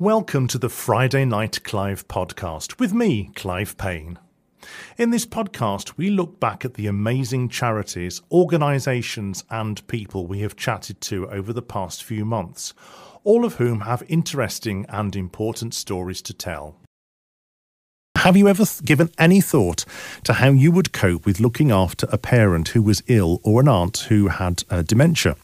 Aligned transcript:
Welcome 0.00 0.46
to 0.46 0.56
the 0.56 0.70
Friday 0.70 1.26
Night 1.26 1.62
Clive 1.62 2.08
podcast 2.08 2.80
with 2.80 2.94
me, 2.94 3.32
Clive 3.34 3.76
Payne. 3.76 4.18
In 4.96 5.10
this 5.10 5.26
podcast, 5.26 5.98
we 5.98 6.08
look 6.08 6.40
back 6.40 6.64
at 6.64 6.72
the 6.72 6.86
amazing 6.86 7.50
charities, 7.50 8.22
organisations, 8.32 9.44
and 9.50 9.86
people 9.88 10.26
we 10.26 10.40
have 10.40 10.56
chatted 10.56 11.02
to 11.02 11.28
over 11.28 11.52
the 11.52 11.60
past 11.60 12.02
few 12.02 12.24
months, 12.24 12.72
all 13.24 13.44
of 13.44 13.56
whom 13.56 13.80
have 13.80 14.02
interesting 14.08 14.86
and 14.88 15.14
important 15.14 15.74
stories 15.74 16.22
to 16.22 16.32
tell. 16.32 16.76
Have 18.16 18.38
you 18.38 18.48
ever 18.48 18.64
given 18.82 19.10
any 19.18 19.42
thought 19.42 19.84
to 20.24 20.32
how 20.32 20.48
you 20.48 20.72
would 20.72 20.94
cope 20.94 21.26
with 21.26 21.40
looking 21.40 21.70
after 21.70 22.08
a 22.10 22.16
parent 22.16 22.68
who 22.68 22.80
was 22.80 23.02
ill 23.06 23.38
or 23.44 23.60
an 23.60 23.68
aunt 23.68 23.98
who 24.08 24.28
had 24.28 24.64
uh, 24.70 24.80
dementia? 24.80 25.36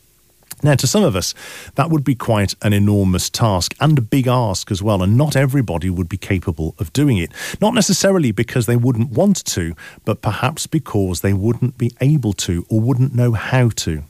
Now, 0.62 0.74
to 0.74 0.86
some 0.86 1.04
of 1.04 1.14
us, 1.14 1.34
that 1.74 1.90
would 1.90 2.02
be 2.02 2.14
quite 2.14 2.54
an 2.62 2.72
enormous 2.72 3.28
task 3.28 3.74
and 3.78 3.98
a 3.98 4.02
big 4.02 4.26
ask 4.26 4.70
as 4.70 4.82
well, 4.82 5.02
and 5.02 5.16
not 5.16 5.36
everybody 5.36 5.90
would 5.90 6.08
be 6.08 6.16
capable 6.16 6.74
of 6.78 6.92
doing 6.92 7.18
it. 7.18 7.30
Not 7.60 7.74
necessarily 7.74 8.32
because 8.32 8.66
they 8.66 8.76
wouldn't 8.76 9.10
want 9.10 9.44
to, 9.46 9.74
but 10.04 10.22
perhaps 10.22 10.66
because 10.66 11.20
they 11.20 11.34
wouldn't 11.34 11.76
be 11.76 11.92
able 12.00 12.32
to 12.34 12.64
or 12.70 12.80
wouldn't 12.80 13.14
know 13.14 13.32
how 13.32 13.68
to. 13.68 14.02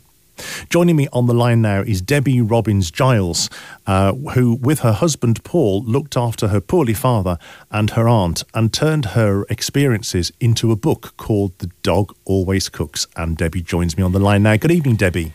Joining 0.68 0.96
me 0.96 1.08
on 1.12 1.26
the 1.26 1.34
line 1.34 1.62
now 1.62 1.80
is 1.80 2.00
Debbie 2.00 2.40
Robbins 2.40 2.90
Giles, 2.90 3.48
uh, 3.86 4.12
who, 4.12 4.54
with 4.54 4.80
her 4.80 4.92
husband 4.92 5.42
Paul, 5.44 5.82
looked 5.84 6.16
after 6.16 6.48
her 6.48 6.60
poorly 6.60 6.94
father 6.94 7.38
and 7.70 7.90
her 7.90 8.08
aunt 8.08 8.44
and 8.54 8.72
turned 8.72 9.06
her 9.06 9.44
experiences 9.48 10.32
into 10.38 10.70
a 10.72 10.76
book 10.76 11.14
called 11.16 11.58
The 11.58 11.70
Dog 11.82 12.14
Always 12.24 12.68
Cooks. 12.68 13.06
And 13.16 13.36
Debbie 13.36 13.62
joins 13.62 13.96
me 13.96 14.02
on 14.02 14.12
the 14.12 14.20
line 14.20 14.42
now. 14.42 14.56
Good 14.56 14.72
evening, 14.72 14.96
Debbie. 14.96 15.32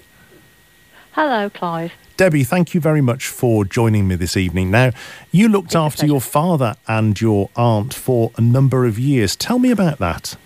Hello, 1.13 1.49
Clive. 1.49 1.91
Debbie, 2.15 2.45
thank 2.45 2.73
you 2.73 2.79
very 2.79 3.01
much 3.01 3.27
for 3.27 3.65
joining 3.65 4.07
me 4.07 4.15
this 4.15 4.37
evening. 4.37 4.71
Now, 4.71 4.91
you 5.29 5.49
looked 5.49 5.75
after 5.75 6.05
your 6.05 6.21
father 6.21 6.75
and 6.87 7.19
your 7.19 7.49
aunt 7.57 7.93
for 7.93 8.31
a 8.37 8.41
number 8.41 8.85
of 8.85 8.97
years. 8.97 9.35
Tell 9.35 9.59
me 9.59 9.71
about 9.71 9.97
that. 9.99 10.37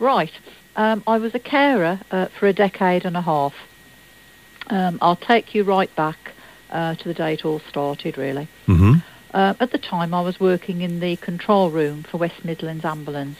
Right. 0.00 0.32
Um, 0.74 1.04
I 1.06 1.18
was 1.18 1.32
a 1.32 1.38
carer 1.38 2.00
uh, 2.10 2.26
for 2.26 2.46
a 2.48 2.52
decade 2.52 3.04
and 3.04 3.16
a 3.16 3.20
half. 3.20 3.54
Um, 4.66 4.98
I'll 5.00 5.14
take 5.14 5.54
you 5.54 5.62
right 5.62 5.94
back 5.94 6.32
uh, 6.70 6.96
to 6.96 7.04
the 7.04 7.14
day 7.14 7.34
it 7.34 7.44
all 7.44 7.60
started, 7.60 8.18
really. 8.18 8.48
Mm-hmm. 8.66 8.94
Uh, 9.32 9.54
at 9.60 9.70
the 9.70 9.78
time, 9.78 10.12
I 10.12 10.22
was 10.22 10.40
working 10.40 10.80
in 10.80 10.98
the 10.98 11.14
control 11.16 11.70
room 11.70 12.02
for 12.02 12.16
West 12.18 12.44
Midlands 12.44 12.84
Ambulance. 12.84 13.38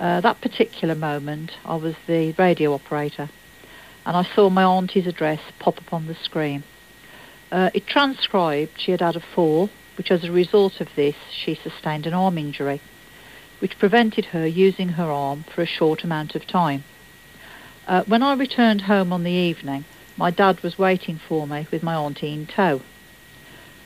Uh, 0.00 0.20
that 0.20 0.40
particular 0.40 0.96
moment, 0.96 1.52
I 1.64 1.76
was 1.76 1.94
the 2.08 2.32
radio 2.32 2.74
operator 2.74 3.28
and 4.04 4.16
I 4.16 4.22
saw 4.22 4.50
my 4.50 4.64
auntie's 4.64 5.06
address 5.06 5.40
pop 5.58 5.78
up 5.78 5.92
on 5.92 6.06
the 6.06 6.14
screen. 6.14 6.64
Uh, 7.50 7.70
it 7.74 7.86
transcribed 7.86 8.80
she 8.80 8.90
had 8.90 9.00
had 9.00 9.16
a 9.16 9.20
fall, 9.20 9.70
which 9.96 10.10
as 10.10 10.24
a 10.24 10.32
result 10.32 10.80
of 10.80 10.94
this 10.94 11.16
she 11.30 11.54
sustained 11.54 12.06
an 12.06 12.14
arm 12.14 12.38
injury, 12.38 12.80
which 13.58 13.78
prevented 13.78 14.26
her 14.26 14.46
using 14.46 14.90
her 14.90 15.10
arm 15.10 15.44
for 15.44 15.62
a 15.62 15.66
short 15.66 16.02
amount 16.02 16.34
of 16.34 16.46
time. 16.46 16.84
Uh, 17.86 18.02
when 18.04 18.22
I 18.22 18.34
returned 18.34 18.82
home 18.82 19.12
on 19.12 19.24
the 19.24 19.30
evening, 19.30 19.84
my 20.16 20.30
dad 20.30 20.62
was 20.62 20.78
waiting 20.78 21.18
for 21.18 21.46
me 21.46 21.66
with 21.70 21.82
my 21.82 21.94
auntie 21.94 22.32
in 22.32 22.46
tow. 22.46 22.80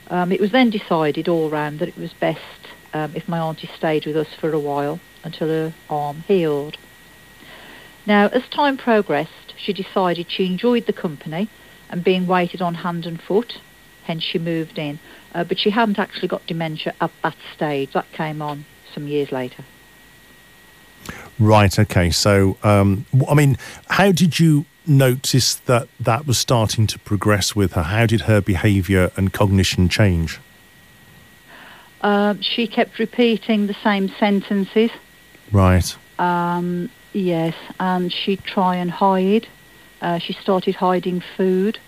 Um, 0.09 0.31
it 0.33 0.41
was 0.41 0.53
then 0.53 0.71
decided 0.71 1.29
all 1.29 1.51
round 1.51 1.79
that 1.81 1.89
it 1.89 1.97
was 1.97 2.13
best 2.13 2.41
um, 2.95 3.13
if 3.15 3.29
my 3.29 3.39
auntie 3.39 3.71
stayed 3.77 4.07
with 4.07 4.17
us 4.17 4.33
for 4.35 4.53
a 4.53 4.59
while 4.59 5.01
until 5.25 5.49
her 5.49 5.75
arm 5.91 6.25
healed. 6.29 6.77
Now, 8.07 8.29
as 8.29 8.49
time 8.49 8.77
progressed, 8.77 9.46
she 9.59 9.73
decided 9.73 10.31
she 10.31 10.47
enjoyed 10.47 10.87
the 10.87 10.93
company 10.93 11.49
and 11.91 12.03
being 12.03 12.27
waited 12.27 12.61
on 12.63 12.75
hand 12.75 13.07
and 13.07 13.21
foot, 13.21 13.59
hence 14.05 14.23
she 14.23 14.39
moved 14.39 14.79
in. 14.79 14.99
Uh, 15.35 15.45
but 15.45 15.59
she 15.59 15.71
hadn't 15.71 15.99
actually 15.99 16.29
got 16.29 16.47
dementia 16.47 16.95
at 17.01 17.11
that 17.23 17.37
stage. 17.55 17.93
That 17.93 18.11
came 18.13 18.43
on 18.43 18.65
some 18.93 19.07
years 19.07 19.33
later. 19.33 19.65
Right, 21.39 21.79
okay. 21.79 22.11
So, 22.11 22.57
um, 22.63 23.05
I 23.29 23.35
mean, 23.35 23.59
how 23.89 24.11
did 24.13 24.41
you 24.41 24.65
notice 24.87 25.55
that 25.55 25.89
that 26.01 26.27
was 26.27 26.39
starting 26.39 26.87
to 26.87 26.99
progress 27.01 27.55
with 27.55 27.73
her? 27.73 27.83
How 27.85 28.07
did 28.07 28.23
her 28.23 28.41
behaviour 28.41 29.11
and 29.17 29.33
cognition 29.33 29.89
change? 29.89 30.41
Um, 32.01 32.41
she 32.41 32.67
kept 32.67 32.99
repeating 32.99 33.67
the 33.67 33.77
same 33.83 34.09
sentences. 34.19 34.91
Right. 35.53 35.95
Um, 36.19 36.91
Yes, 37.17 37.55
and 37.81 38.13
she'd 38.13 38.45
try 38.45 38.77
and 38.77 38.91
hide. 38.91 39.47
Uh, 40.03 40.19
she 40.19 40.35
started 40.35 40.75
hiding 40.75 41.23
food. 41.35 41.79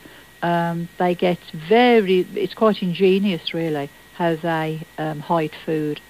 Um, 0.40 0.88
they 0.96 1.14
get 1.14 1.38
very, 1.68 2.20
it's 2.34 2.54
quite 2.54 2.82
ingenious 2.82 3.52
really 3.52 3.90
how 4.14 4.36
they 4.36 4.80
um, 4.96 5.20
hide 5.20 5.52
food. 5.66 6.00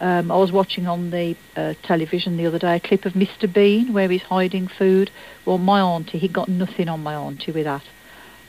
Um, 0.00 0.30
I 0.32 0.36
was 0.36 0.52
watching 0.52 0.86
on 0.86 1.10
the 1.10 1.36
uh, 1.54 1.74
television 1.82 2.38
the 2.38 2.46
other 2.46 2.58
day 2.58 2.76
a 2.76 2.80
clip 2.80 3.04
of 3.04 3.12
Mr. 3.12 3.52
Bean 3.52 3.92
where 3.92 4.08
he's 4.08 4.22
hiding 4.22 4.68
food. 4.68 5.10
Well, 5.44 5.58
my 5.58 5.82
auntie, 5.82 6.16
he 6.16 6.26
got 6.26 6.48
nothing 6.48 6.88
on 6.88 7.02
my 7.02 7.14
auntie 7.14 7.52
with 7.52 7.64
that. 7.64 7.84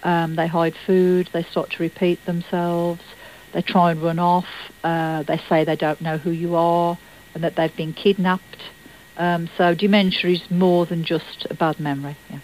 Um, 0.03 0.35
they 0.35 0.47
hide 0.47 0.75
food, 0.85 1.29
they 1.33 1.43
start 1.43 1.71
to 1.71 1.83
repeat 1.83 2.23
themselves, 2.23 3.01
they 3.51 3.61
try 3.61 3.91
and 3.91 4.01
run 4.01 4.19
off, 4.19 4.47
uh, 4.85 5.23
they 5.23 5.37
say 5.49 5.65
they 5.65 5.75
don't 5.75 5.99
know 5.99 6.17
who 6.17 6.31
you 6.31 6.55
are 6.55 6.97
and 7.33 7.43
that 7.43 7.55
they've 7.55 7.75
been 7.75 7.93
kidnapped. 7.93 8.63
Um, 9.17 9.49
so 9.57 9.73
dementia 9.73 10.31
is 10.31 10.51
more 10.51 10.85
than 10.85 11.03
just 11.03 11.47
a 11.49 11.53
bad 11.53 11.79
memory. 11.79 12.15
Yeah. 12.29 12.39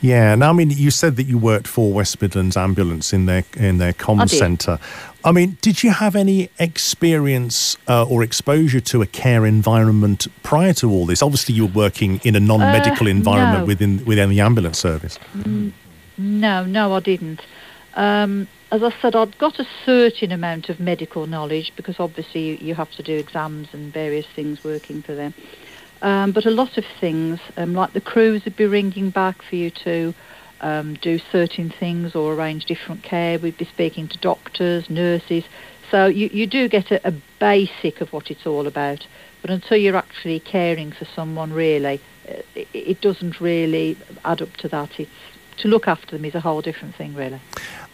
Yeah. 0.00 0.34
Now, 0.34 0.50
I 0.50 0.52
mean, 0.52 0.68
you 0.70 0.90
said 0.90 1.16
that 1.16 1.22
you 1.22 1.38
worked 1.38 1.66
for 1.66 1.90
West 1.90 2.20
Midlands 2.20 2.58
Ambulance 2.58 3.14
in 3.14 3.24
their 3.24 3.44
in 3.56 3.78
their 3.78 3.94
comm 3.94 4.28
centre. 4.28 4.78
I 5.24 5.32
mean, 5.32 5.56
did 5.62 5.82
you 5.82 5.90
have 5.90 6.14
any 6.14 6.50
experience 6.58 7.78
uh, 7.88 8.04
or 8.04 8.22
exposure 8.22 8.80
to 8.80 9.00
a 9.00 9.06
care 9.06 9.46
environment 9.46 10.26
prior 10.42 10.74
to 10.74 10.90
all 10.90 11.06
this? 11.06 11.22
Obviously, 11.22 11.54
you 11.54 11.64
were 11.66 11.72
working 11.72 12.20
in 12.22 12.36
a 12.36 12.40
non-medical 12.40 13.06
uh, 13.06 13.10
environment 13.10 13.60
no. 13.60 13.64
within 13.64 14.04
within 14.04 14.28
the 14.28 14.40
ambulance 14.40 14.78
service. 14.78 15.18
Mm, 15.38 15.72
no, 16.18 16.66
no, 16.66 16.92
I 16.92 17.00
didn't. 17.00 17.40
Um, 17.94 18.46
as 18.70 18.82
I 18.82 18.92
said, 19.00 19.14
I'd 19.14 19.38
got 19.38 19.58
a 19.58 19.66
certain 19.86 20.32
amount 20.32 20.68
of 20.68 20.80
medical 20.80 21.26
knowledge 21.26 21.72
because 21.76 22.00
obviously 22.00 22.62
you 22.62 22.74
have 22.74 22.90
to 22.92 23.02
do 23.02 23.16
exams 23.16 23.68
and 23.72 23.92
various 23.92 24.26
things 24.26 24.64
working 24.64 25.00
for 25.00 25.14
them. 25.14 25.32
Um, 26.04 26.32
but 26.32 26.44
a 26.44 26.50
lot 26.50 26.76
of 26.76 26.84
things, 27.00 27.40
um, 27.56 27.72
like 27.72 27.94
the 27.94 28.00
crews 28.00 28.44
would 28.44 28.56
be 28.56 28.66
ringing 28.66 29.08
back 29.08 29.40
for 29.40 29.56
you 29.56 29.70
to 29.70 30.12
um, 30.60 30.96
do 31.00 31.18
certain 31.32 31.70
things 31.70 32.14
or 32.14 32.34
arrange 32.34 32.66
different 32.66 33.02
care. 33.02 33.38
We'd 33.38 33.56
be 33.56 33.64
speaking 33.64 34.08
to 34.08 34.18
doctors, 34.18 34.90
nurses. 34.90 35.44
So 35.90 36.04
you, 36.04 36.28
you 36.30 36.46
do 36.46 36.68
get 36.68 36.90
a, 36.90 37.08
a 37.08 37.14
basic 37.40 38.02
of 38.02 38.12
what 38.12 38.30
it's 38.30 38.46
all 38.46 38.66
about. 38.66 39.06
But 39.40 39.50
until 39.50 39.78
you're 39.78 39.96
actually 39.96 40.40
caring 40.40 40.92
for 40.92 41.06
someone, 41.06 41.54
really, 41.54 42.02
uh, 42.28 42.42
it, 42.54 42.68
it 42.74 43.00
doesn't 43.00 43.40
really 43.40 43.96
add 44.26 44.42
up 44.42 44.54
to 44.58 44.68
that. 44.68 45.00
It's 45.00 45.10
to 45.58 45.68
look 45.68 45.88
after 45.88 46.16
them 46.16 46.24
is 46.24 46.34
a 46.34 46.40
whole 46.40 46.60
different 46.60 46.94
thing, 46.94 47.14
really. 47.14 47.40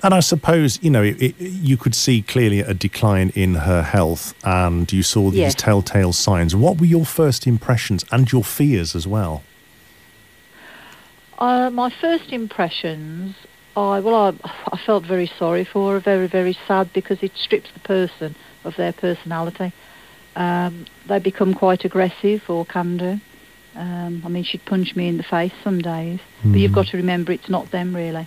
And 0.03 0.15
I 0.15 0.21
suppose, 0.21 0.83
you 0.83 0.91
know, 0.91 1.03
it, 1.03 1.21
it, 1.21 1.35
you 1.39 1.77
could 1.77 1.95
see 1.95 2.23
clearly 2.23 2.61
a 2.61 2.75
decline 2.75 3.31
in 3.35 3.55
her 3.55 3.83
health 3.83 4.35
and 4.45 4.91
you 4.93 5.03
saw 5.03 5.31
these 5.31 5.41
yes. 5.41 5.55
telltale 5.55 6.13
signs. 6.13 6.57
What 6.57 6.81
were 6.81 6.87
your 6.87 7.05
first 7.05 7.47
impressions 7.47 8.05
and 8.11 8.31
your 8.33 8.45
fears 8.45 8.95
as 8.95 9.07
well? 9.07 9.43
Uh, 11.39 11.71
my 11.71 11.91
first 11.91 12.33
impressions, 12.33 13.35
I 13.77 14.01
well, 14.01 14.15
I, 14.15 14.51
I 14.73 14.77
felt 14.79 15.05
very 15.05 15.27
sorry 15.39 15.65
for 15.65 15.95
her, 15.95 16.01
very, 16.01 16.27
very 16.27 16.57
sad 16.67 16.93
because 16.93 17.23
it 17.23 17.33
strips 17.37 17.71
the 17.73 17.81
person 17.81 18.35
of 18.65 18.77
their 18.77 18.93
personality. 18.93 19.73
Um, 20.37 20.87
they 21.07 21.19
become 21.19 21.55
quite 21.55 21.85
aggressive 21.85 22.49
or 22.49 22.65
can 22.65 22.97
do. 22.97 23.21
Um, 23.81 24.23
I 24.27 24.29
mean, 24.29 24.45
she'd 24.45 24.65
punch 24.67 24.95
me 24.95 25.09
in 25.09 25.17
the 25.17 25.23
face 25.23 25.55
some 25.65 25.81
days, 25.81 26.21
mm. 26.45 26.53
but 26.53 26.61
you've 26.61 26.73
got 26.73 26.89
to 26.89 26.99
remember 26.99 27.33
it's 27.33 27.49
not 27.49 27.71
them 27.71 27.97
really. 27.97 28.27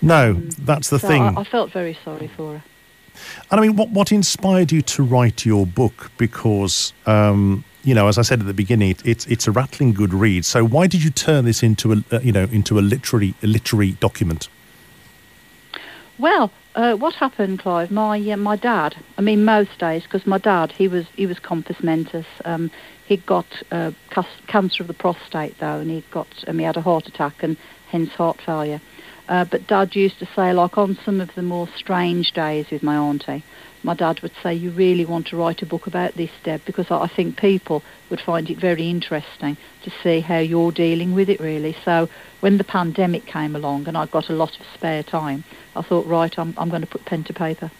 No, 0.00 0.30
um, 0.30 0.48
that's 0.60 0.88
the 0.88 0.98
so 0.98 1.06
thing. 1.06 1.22
I, 1.22 1.40
I, 1.40 1.44
felt 1.44 1.70
very 1.70 1.98
sorry 2.02 2.28
for 2.28 2.54
her. 2.54 2.64
And 3.50 3.60
I 3.60 3.62
mean, 3.62 3.76
what 3.76 3.90
what 3.90 4.10
inspired 4.10 4.72
you 4.72 4.80
to 4.80 5.02
write 5.02 5.44
your 5.44 5.66
book? 5.66 6.10
Because 6.16 6.94
um, 7.04 7.62
you 7.82 7.94
know, 7.94 8.08
as 8.08 8.16
I 8.16 8.22
said 8.22 8.40
at 8.40 8.46
the 8.46 8.54
beginning, 8.54 8.92
it, 8.92 9.06
it's 9.06 9.26
it's 9.26 9.46
a 9.46 9.52
rattling 9.52 9.92
good 9.92 10.14
read. 10.14 10.46
So 10.46 10.64
why 10.64 10.86
did 10.86 11.04
you 11.04 11.10
turn 11.10 11.44
this 11.44 11.62
into 11.62 11.92
a 11.92 11.96
uh, 12.10 12.20
you 12.20 12.32
know 12.32 12.44
into 12.44 12.78
a 12.78 12.80
literary 12.80 13.34
a 13.42 13.46
literary 13.46 13.92
document? 13.92 14.48
Well, 16.16 16.50
uh, 16.74 16.94
what 16.94 17.14
happened, 17.14 17.58
Clive? 17.58 17.90
My 17.90 18.18
uh, 18.18 18.38
my 18.38 18.56
dad. 18.56 18.96
I 19.18 19.20
mean, 19.20 19.44
most 19.44 19.78
days, 19.78 20.04
because 20.04 20.26
my 20.26 20.38
dad 20.38 20.72
he 20.72 20.88
was 20.88 21.04
he 21.16 21.26
was 21.26 21.38
compos 21.38 21.82
mentis. 21.82 22.26
Um, 22.46 22.70
he 23.06 23.18
got 23.18 23.46
uh, 23.70 23.92
cancer 24.46 24.82
of 24.82 24.86
the 24.86 24.94
prostate 24.94 25.58
though, 25.58 25.80
and 25.80 25.90
he 25.90 26.02
got 26.10 26.28
um, 26.46 26.58
he 26.58 26.64
had 26.64 26.76
a 26.76 26.82
heart 26.82 27.06
attack 27.06 27.42
and 27.42 27.56
hence 27.88 28.10
heart 28.10 28.40
failure. 28.40 28.80
Uh, 29.28 29.44
but 29.44 29.66
Dad 29.66 29.96
used 29.96 30.18
to 30.18 30.28
say, 30.36 30.52
like 30.52 30.76
on 30.76 30.98
some 31.04 31.20
of 31.20 31.34
the 31.34 31.42
more 31.42 31.68
strange 31.76 32.32
days 32.32 32.70
with 32.70 32.82
my 32.82 32.96
auntie, 32.96 33.42
my 33.82 33.94
dad 33.94 34.20
would 34.20 34.32
say, 34.42 34.54
"You 34.54 34.70
really 34.70 35.04
want 35.04 35.26
to 35.28 35.36
write 35.36 35.62
a 35.62 35.66
book 35.66 35.86
about 35.86 36.14
this, 36.14 36.30
Deb, 36.42 36.64
because 36.64 36.90
I 36.90 37.06
think 37.06 37.38
people 37.38 37.82
would 38.10 38.20
find 38.20 38.50
it 38.50 38.58
very 38.58 38.88
interesting 38.88 39.56
to 39.82 39.90
see 40.02 40.20
how 40.20 40.38
you're 40.38 40.72
dealing 40.72 41.14
with 41.14 41.28
it, 41.28 41.40
really." 41.40 41.76
So 41.84 42.08
when 42.40 42.58
the 42.58 42.64
pandemic 42.64 43.26
came 43.26 43.54
along 43.56 43.88
and 43.88 43.96
I 43.96 44.06
got 44.06 44.28
a 44.28 44.34
lot 44.34 44.58
of 44.58 44.66
spare 44.74 45.02
time, 45.02 45.44
I 45.76 45.82
thought, 45.82 46.06
right, 46.06 46.38
I'm 46.38 46.54
I'm 46.56 46.70
going 46.70 46.82
to 46.82 46.86
put 46.86 47.04
pen 47.04 47.24
to 47.24 47.34
paper. 47.34 47.70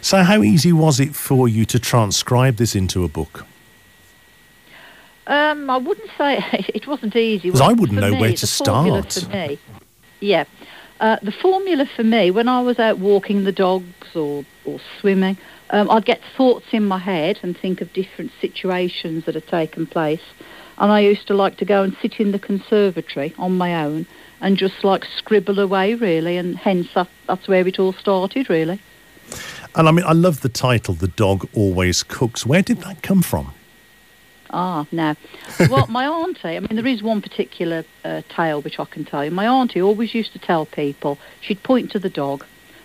So, 0.00 0.22
how 0.22 0.42
easy 0.42 0.72
was 0.72 1.00
it 1.00 1.14
for 1.14 1.48
you 1.48 1.64
to 1.66 1.78
transcribe 1.78 2.56
this 2.56 2.76
into 2.76 3.02
a 3.04 3.08
book? 3.08 3.46
Um, 5.26 5.68
I 5.70 5.76
wouldn't 5.76 6.10
say 6.16 6.38
it 6.74 6.86
wasn't 6.86 7.16
easy. 7.16 7.48
Because 7.48 7.60
I 7.60 7.72
wouldn't 7.72 7.98
know 7.98 8.12
me, 8.12 8.20
where 8.20 8.32
to 8.32 8.46
start. 8.46 9.12
For 9.12 9.28
me, 9.28 9.58
yeah, 10.20 10.44
uh, 11.00 11.16
the 11.22 11.32
formula 11.32 11.86
for 11.86 12.04
me 12.04 12.30
when 12.30 12.48
I 12.48 12.60
was 12.60 12.78
out 12.78 12.98
walking 12.98 13.44
the 13.44 13.52
dogs 13.52 14.14
or 14.14 14.44
or 14.64 14.80
swimming, 15.00 15.36
um, 15.70 15.90
I'd 15.90 16.04
get 16.04 16.20
thoughts 16.36 16.66
in 16.72 16.86
my 16.86 16.98
head 16.98 17.40
and 17.42 17.56
think 17.56 17.80
of 17.80 17.92
different 17.92 18.32
situations 18.40 19.24
that 19.24 19.34
had 19.34 19.46
taken 19.48 19.86
place, 19.86 20.22
and 20.78 20.92
I 20.92 21.00
used 21.00 21.26
to 21.28 21.34
like 21.34 21.56
to 21.58 21.64
go 21.64 21.82
and 21.82 21.96
sit 22.00 22.20
in 22.20 22.32
the 22.32 22.38
conservatory 22.38 23.34
on 23.38 23.56
my 23.56 23.84
own 23.84 24.06
and 24.40 24.56
just 24.56 24.84
like 24.84 25.04
scribble 25.04 25.58
away 25.58 25.94
really, 25.94 26.36
and 26.36 26.56
hence 26.56 26.88
that, 26.94 27.08
that's 27.26 27.48
where 27.48 27.66
it 27.66 27.78
all 27.78 27.92
started 27.92 28.48
really. 28.48 28.80
And 29.74 29.88
I 29.88 29.90
mean, 29.90 30.06
I 30.06 30.12
love 30.12 30.40
the 30.40 30.48
title, 30.48 30.94
The 30.94 31.08
Dog 31.08 31.48
Always 31.52 32.02
Cooks. 32.02 32.46
Where 32.46 32.62
did 32.62 32.78
that 32.78 33.02
come 33.02 33.22
from? 33.22 33.52
Ah, 34.50 34.86
no. 34.92 35.14
Well, 35.70 35.86
my 35.88 36.06
auntie, 36.06 36.56
I 36.56 36.60
mean, 36.60 36.76
there 36.76 36.86
is 36.86 37.02
one 37.02 37.20
particular 37.20 37.84
uh, 38.04 38.22
tale 38.28 38.62
which 38.62 38.78
I 38.78 38.84
can 38.84 39.04
tell 39.04 39.24
you. 39.24 39.30
My 39.30 39.46
auntie 39.46 39.82
always 39.82 40.14
used 40.14 40.32
to 40.32 40.38
tell 40.38 40.66
people, 40.66 41.18
she'd 41.40 41.62
point 41.62 41.90
to 41.92 41.98
the 41.98 42.10
dog, 42.10 42.44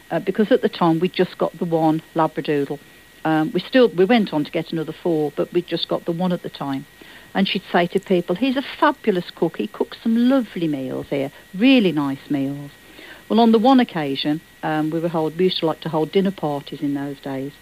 uh, 0.10 0.19
because 0.19 0.52
at 0.52 0.62
the 0.62 0.69
time 0.69 1.00
we'd 1.00 1.13
just 1.13 1.38
got 1.38 1.58
the 1.58 1.66
one 1.66 2.02
Labradoodle. 2.16 2.80
Um, 3.24 3.52
we 3.52 3.60
still, 3.60 3.90
we 3.90 4.06
went 4.06 4.34
on 4.34 4.44
to 4.44 4.52
get 4.52 4.72
another 4.72 4.94
four, 4.94 5.31
but 5.36 5.54
we'd 5.54 5.68
just 5.68 5.88
got 5.88 6.06
the 6.06 6.12
one 6.12 6.31
at 6.31 6.42
the 6.42 6.50
time. 6.50 6.86
And 7.34 7.48
she'd 7.48 7.63
say 7.72 7.88
to 7.88 8.00
people, 8.00 8.36
he's 8.36 8.58
a 8.58 8.62
fabulous 8.62 9.30
cook. 9.30 9.58
He 9.58 9.68
cooks 9.68 9.98
some 10.02 10.30
lovely 10.30 10.68
meals 10.68 11.08
here, 11.10 11.31
really 11.54 11.92
nice 11.92 12.30
meals. 12.30 12.72
Well, 13.30 13.40
on 13.40 13.54
the 13.54 13.60
one 13.60 13.80
occasion, 13.80 14.42
um, 14.63 14.90
we 14.90 15.00
were 15.00 15.08
hold, 15.08 15.38
we 15.38 15.46
used 15.46 15.60
to 15.60 15.66
like 15.66 15.80
to 15.81 15.90
hold 15.90 16.12
dinner 16.12 16.31
parties 16.31 16.81
in 16.81 16.94
those 16.94 17.19
days. 17.19 17.54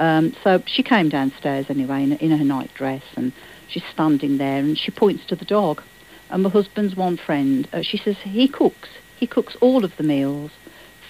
Um, 0.00 0.34
so 0.42 0.62
she 0.66 0.82
came 0.82 1.10
downstairs 1.10 1.66
anyway 1.68 2.02
in, 2.02 2.12
in 2.14 2.36
her 2.36 2.44
night 2.44 2.72
dress, 2.74 3.02
and 3.16 3.32
she's 3.68 3.84
standing 3.92 4.38
there, 4.38 4.58
and 4.58 4.76
she 4.76 4.90
points 4.90 5.26
to 5.26 5.36
the 5.36 5.44
dog. 5.44 5.82
And 6.30 6.42
my 6.42 6.48
husband's 6.48 6.96
one 6.96 7.18
friend, 7.18 7.68
uh, 7.72 7.82
she 7.82 7.98
says 7.98 8.16
he 8.16 8.48
cooks. 8.48 8.88
He 9.18 9.26
cooks 9.26 9.56
all 9.60 9.84
of 9.84 9.96
the 9.98 10.02
meals, 10.02 10.52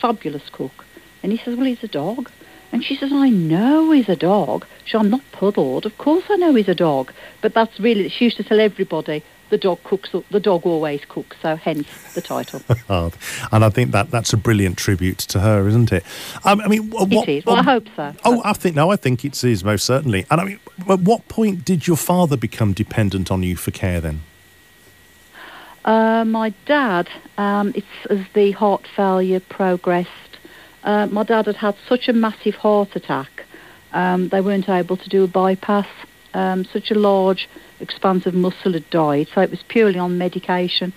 fabulous 0.01 0.51
cook. 0.51 0.85
And 1.23 1.31
he 1.31 1.39
says, 1.39 1.57
well, 1.57 1.67
he's 1.67 1.85
a 1.85 1.89
dog. 1.89 2.31
And 2.73 2.85
she 2.85 2.97
says, 2.97 3.13
I 3.13 3.29
know 3.29 3.93
he's 3.93 4.09
a 4.09 4.17
dog. 4.17 4.67
She, 4.85 4.97
I'm 4.97 5.11
not 5.11 5.23
puddled. 5.33 5.87
Of 5.87 5.97
course 5.99 6.25
I 6.29 6.37
know 6.37 6.55
he's 6.55 6.69
a 6.69 6.75
dog. 6.75 7.13
But 7.43 7.55
that's 7.55 7.79
really, 7.79 8.09
she 8.09 8.25
used 8.25 8.39
to 8.39 8.45
tell 8.45 8.61
everybody, 8.61 9.23
the 9.51 9.59
dog 9.59 9.83
cooks, 9.85 10.11
the 10.31 10.41
dog 10.41 10.65
always 10.65 11.05
cooks. 11.05 11.37
So 11.43 11.57
hence 11.57 11.89
the 12.15 12.21
title. 12.21 12.63
And 13.53 13.65
I 13.65 13.71
think 13.71 13.93
that 13.93 14.11
that's 14.11 14.33
a 14.33 14.37
brilliant 14.37 14.79
tribute 14.79 15.19
to 15.19 15.41
her, 15.41 15.69
isn't 15.69 15.93
it? 15.93 16.05
Um, 16.45 16.61
I 16.61 16.69
mean, 16.69 16.91
what, 16.91 17.11
it 17.13 17.29
is. 17.29 17.47
Well, 17.47 17.57
I 17.57 17.63
hope 17.63 17.87
so. 17.97 18.15
Oh, 18.25 18.41
I 18.45 18.53
think 18.53 18.77
no, 18.77 18.91
I 18.91 18.97
think 18.97 19.25
it 19.25 19.43
is 19.45 19.65
most 19.65 19.85
certainly. 19.85 20.27
And 20.31 20.41
I 20.41 20.45
mean, 20.45 20.61
at 20.89 21.01
what 21.01 21.29
point 21.29 21.65
did 21.65 21.87
your 21.87 21.97
father 21.97 22.37
become 22.37 22.73
dependent 22.73 23.31
on 23.31 23.43
you 23.43 23.57
for 23.57 23.71
care? 23.71 24.01
Then, 24.01 24.21
Uh, 25.85 26.25
my 26.25 26.51
dad, 26.67 27.09
um, 27.39 27.73
it's 27.75 28.07
as 28.09 28.21
the 28.35 28.53
heart 28.53 28.87
failure 28.97 29.41
progressed. 29.41 30.11
Uh, 30.85 31.07
my 31.07 31.23
dad 31.23 31.47
had 31.47 31.57
had 31.57 31.75
such 31.89 32.09
a 32.09 32.13
massive 32.13 32.55
heart 32.57 32.97
attack, 32.97 33.45
um, 33.93 34.29
they 34.29 34.41
weren't 34.41 34.69
able 34.69 34.97
to 34.97 35.09
do 35.09 35.25
a 35.25 35.29
bypass. 35.29 35.89
Um, 36.33 36.65
such 36.65 36.93
a 36.93 36.95
large, 36.95 37.49
expansive 37.81 38.35
muscle 38.35 38.73
had 38.73 38.89
died, 38.91 39.29
so 39.35 39.41
it 39.41 39.51
was 39.51 39.63
purely 39.69 39.99
on 39.99 40.19
medication. 40.19 40.93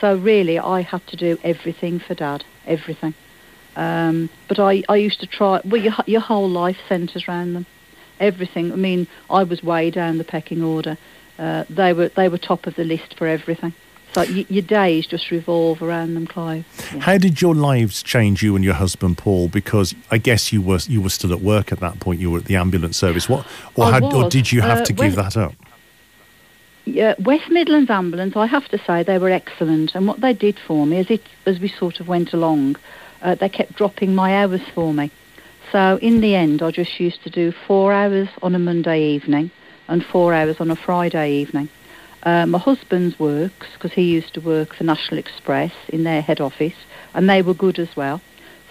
So 0.00 0.16
really, 0.16 0.58
I 0.58 0.82
had 0.82 1.06
to 1.08 1.16
do 1.16 1.38
everything 1.42 1.98
for 1.98 2.14
dad, 2.14 2.44
everything. 2.66 3.14
Um, 3.76 4.28
but 4.48 4.58
I, 4.58 4.82
I 4.88 4.96
used 4.96 5.20
to 5.20 5.26
try. 5.26 5.60
Well, 5.64 5.80
your 5.82 5.94
your 6.06 6.20
whole 6.20 6.48
life 6.48 6.78
centres 6.88 7.24
around 7.28 7.54
them, 7.54 7.66
everything. 8.20 8.72
I 8.72 8.76
mean, 8.76 9.06
I 9.30 9.44
was 9.44 9.62
way 9.62 9.90
down 9.90 10.18
the 10.18 10.24
pecking 10.24 10.62
order. 10.62 10.96
Uh, 11.38 11.64
they 11.70 11.92
were 11.92 12.08
they 12.08 12.28
were 12.28 12.38
top 12.38 12.66
of 12.66 12.74
the 12.74 12.84
list 12.84 13.14
for 13.16 13.26
everything. 13.26 13.72
So 14.14 14.22
y- 14.22 14.46
your 14.48 14.62
days 14.62 15.06
just 15.06 15.30
revolve 15.30 15.82
around 15.82 16.14
them, 16.14 16.26
Clive. 16.26 16.64
Yeah. 16.94 17.00
how 17.00 17.18
did 17.18 17.42
your 17.42 17.54
lives 17.54 18.02
change, 18.02 18.42
you 18.42 18.56
and 18.56 18.64
your 18.64 18.74
husband 18.74 19.18
Paul? 19.18 19.48
Because 19.48 19.94
I 20.10 20.18
guess 20.18 20.52
you 20.52 20.62
were 20.62 20.80
you 20.88 21.00
were 21.02 21.10
still 21.10 21.32
at 21.32 21.40
work 21.40 21.70
at 21.72 21.80
that 21.80 22.00
point. 22.00 22.18
You 22.20 22.30
were 22.30 22.38
at 22.38 22.46
the 22.46 22.56
ambulance 22.56 22.96
service. 22.96 23.28
What, 23.28 23.46
or, 23.76 23.92
had, 23.92 24.02
or 24.02 24.28
did 24.30 24.50
you 24.50 24.62
have 24.62 24.78
Uh, 24.80 24.84
to 24.86 24.92
give 24.92 25.16
when- 25.16 25.24
that 25.24 25.36
up? 25.36 25.54
Yeah, 26.88 27.16
West 27.18 27.50
Midlands 27.50 27.90
Ambulance, 27.90 28.34
I 28.34 28.46
have 28.46 28.66
to 28.68 28.78
say 28.78 29.02
they 29.02 29.18
were 29.18 29.28
excellent. 29.28 29.94
And 29.94 30.06
what 30.06 30.22
they 30.22 30.32
did 30.32 30.58
for 30.58 30.86
me, 30.86 30.96
as 30.96 31.10
it 31.10 31.22
as 31.44 31.60
we 31.60 31.68
sort 31.68 32.00
of 32.00 32.08
went 32.08 32.32
along, 32.32 32.76
uh, 33.20 33.34
they 33.34 33.50
kept 33.50 33.74
dropping 33.74 34.14
my 34.14 34.42
hours 34.42 34.62
for 34.74 34.94
me. 34.94 35.10
So 35.70 35.98
in 36.00 36.22
the 36.22 36.34
end, 36.34 36.62
I 36.62 36.70
just 36.70 36.98
used 36.98 37.22
to 37.24 37.30
do 37.30 37.52
four 37.52 37.92
hours 37.92 38.28
on 38.42 38.54
a 38.54 38.58
Monday 38.58 39.02
evening 39.02 39.50
and 39.86 40.02
four 40.02 40.32
hours 40.32 40.62
on 40.62 40.70
a 40.70 40.76
Friday 40.76 41.32
evening. 41.32 41.68
Uh, 42.22 42.46
my 42.46 42.58
husband's 42.58 43.18
works 43.18 43.66
because 43.74 43.92
he 43.92 44.04
used 44.10 44.32
to 44.32 44.40
work 44.40 44.74
for 44.74 44.84
National 44.84 45.18
Express 45.18 45.74
in 45.90 46.04
their 46.04 46.22
head 46.22 46.40
office, 46.40 46.76
and 47.12 47.28
they 47.28 47.42
were 47.42 47.54
good 47.54 47.78
as 47.78 47.94
well. 47.96 48.22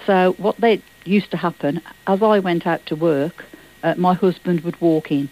So 0.07 0.33
what 0.39 0.57
they 0.57 0.81
used 1.05 1.29
to 1.31 1.37
happen, 1.37 1.81
as 2.07 2.23
I 2.23 2.39
went 2.39 2.65
out 2.65 2.83
to 2.87 2.95
work, 2.95 3.45
uh, 3.83 3.93
my 3.95 4.15
husband 4.15 4.61
would 4.61 4.81
walk 4.81 5.11
in, 5.11 5.29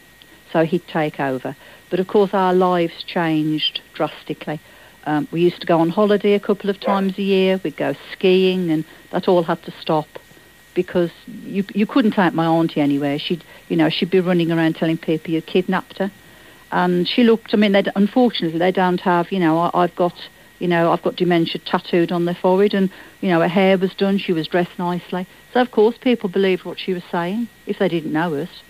so 0.55 0.63
he'd 0.63 0.87
take 0.87 1.19
over. 1.19 1.53
But 1.89 1.99
of 1.99 2.07
course, 2.07 2.33
our 2.33 2.53
lives 2.53 3.03
changed 3.03 3.81
drastically. 3.93 4.61
Um, 5.05 5.27
we 5.29 5.41
used 5.41 5.59
to 5.59 5.67
go 5.67 5.81
on 5.81 5.89
holiday 5.89 6.31
a 6.31 6.39
couple 6.39 6.69
of 6.69 6.79
times 6.79 7.17
a 7.17 7.23
year. 7.23 7.59
We'd 7.61 7.75
go 7.75 7.93
skiing, 8.13 8.71
and 8.71 8.85
that 9.11 9.27
all 9.27 9.43
had 9.43 9.61
to 9.63 9.71
stop 9.71 10.07
because 10.73 11.11
you 11.27 11.65
you 11.73 11.85
couldn't 11.85 12.11
take 12.11 12.33
my 12.33 12.45
auntie 12.45 12.79
anywhere. 12.79 13.19
She'd 13.19 13.43
you 13.67 13.75
know 13.75 13.89
she'd 13.89 14.09
be 14.09 14.21
running 14.21 14.49
around 14.49 14.77
telling 14.77 14.97
people 14.97 15.33
you 15.33 15.41
kidnapped 15.41 15.97
her, 15.97 16.09
and 16.71 17.05
she 17.05 17.23
looked. 17.25 17.53
I 17.53 17.57
mean, 17.57 17.73
they 17.73 17.83
unfortunately 17.93 18.57
they 18.57 18.71
don't 18.71 19.01
have 19.01 19.33
you 19.33 19.39
know 19.39 19.59
I, 19.59 19.71
I've 19.73 19.95
got 19.97 20.15
you 20.59 20.69
know 20.69 20.93
I've 20.93 21.03
got 21.03 21.17
dementia 21.17 21.59
tattooed 21.65 22.13
on 22.13 22.23
their 22.23 22.33
forehead, 22.33 22.73
and 22.73 22.89
you 23.19 23.27
know 23.27 23.41
her 23.41 23.49
hair 23.49 23.77
was 23.77 23.93
done. 23.93 24.19
She 24.19 24.31
was 24.31 24.47
dressed 24.47 24.79
nicely, 24.79 25.27
so 25.51 25.59
of 25.59 25.71
course 25.71 25.97
people 25.97 26.29
believed 26.29 26.63
what 26.63 26.79
she 26.79 26.93
was 26.93 27.03
saying 27.11 27.49
if 27.67 27.77
they 27.77 27.89
didn't 27.89 28.13
know 28.13 28.33
us. 28.35 28.61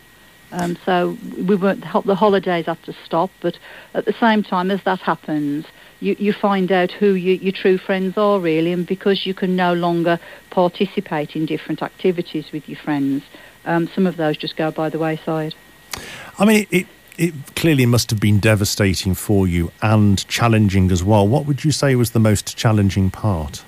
Um, 0.51 0.77
so 0.86 1.18
we 1.38 1.56
weren't 1.56 1.81
the 1.81 2.01
the 2.01 2.15
holidays 2.15 2.65
had 2.68 2.81
to 2.83 2.94
stop, 3.06 3.31
but 3.42 3.57
at 3.94 4.06
the 4.06 4.13
same 4.13 4.44
time 4.44 4.71
as 4.71 4.83
that 4.83 5.00
happens, 5.00 5.65
you, 6.00 6.15
you 6.19 6.33
find 6.33 6.71
out 6.71 6.92
who 6.92 7.13
you, 7.13 7.33
your 7.33 7.51
true 7.51 7.77
friends 7.77 8.18
are 8.18 8.39
really, 8.39 8.71
and 8.71 8.86
because 8.86 9.25
you 9.25 9.33
can 9.33 9.56
no 9.56 9.74
longer 9.74 10.19
participate 10.50 11.36
in 11.36 11.45
different 11.45 11.81
activities 11.81 12.51
with 12.51 12.69
your 12.69 12.77
friends, 12.77 13.24
um, 13.65 13.88
some 13.88 14.06
of 14.06 14.18
those 14.18 14.38
just 14.38 14.56
go 14.56 14.71
by 14.71 14.89
the 14.89 15.00
wayside. 15.00 15.56
I 16.37 16.45
mean, 16.45 16.68
it, 16.69 16.87
it 17.18 17.33
clearly 17.56 17.85
must 17.85 18.09
have 18.11 18.19
been 18.19 18.40
devastating 18.40 19.16
for 19.16 19.47
you 19.47 19.71
and 19.81 20.25
challenging 20.28 20.92
as 20.92 21.04
well. 21.04 21.28
What 21.28 21.45
would 21.45 21.64
you 21.64 21.71
say 21.71 21.95
was 21.95 22.11
the 22.11 22.19
most 22.19 22.56
challenging 22.56 23.09
part? 23.09 23.64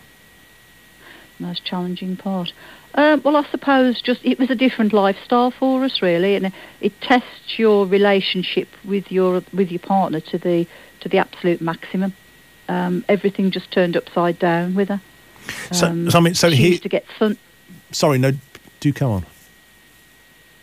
most 1.39 1.63
challenging 1.63 2.17
part. 2.17 2.51
Um, 2.97 3.21
well, 3.23 3.35
I 3.37 3.45
suppose 3.51 4.01
just 4.01 4.19
it 4.25 4.39
was 4.39 4.49
a 4.49 4.55
different 4.55 4.91
lifestyle 4.91 5.51
for 5.51 5.83
us, 5.83 6.01
really, 6.01 6.35
and 6.35 6.51
it, 6.81 6.99
tests 6.99 7.57
your 7.59 7.85
relationship 7.85 8.67
with 8.83 9.11
your 9.11 9.43
with 9.53 9.71
your 9.71 9.79
partner 9.79 10.19
to 10.19 10.37
the 10.39 10.65
to 11.01 11.09
the 11.09 11.19
absolute 11.19 11.61
maximum. 11.61 12.13
Um, 12.67 13.05
everything 13.07 13.51
just 13.51 13.71
turned 13.71 13.95
upside 13.95 14.39
down 14.39 14.73
with 14.73 14.89
her. 14.89 14.99
So, 15.71 15.87
Um, 15.87 16.09
so 16.09 16.17
I 16.17 16.21
mean, 16.21 16.33
so 16.33 16.49
he. 16.49 16.69
used 16.69 16.83
to 16.83 16.89
get 16.89 17.05
sun. 17.19 17.37
Sorry, 17.91 18.17
no, 18.17 18.31
do 18.79 18.91
come 18.91 19.11
on. 19.11 19.25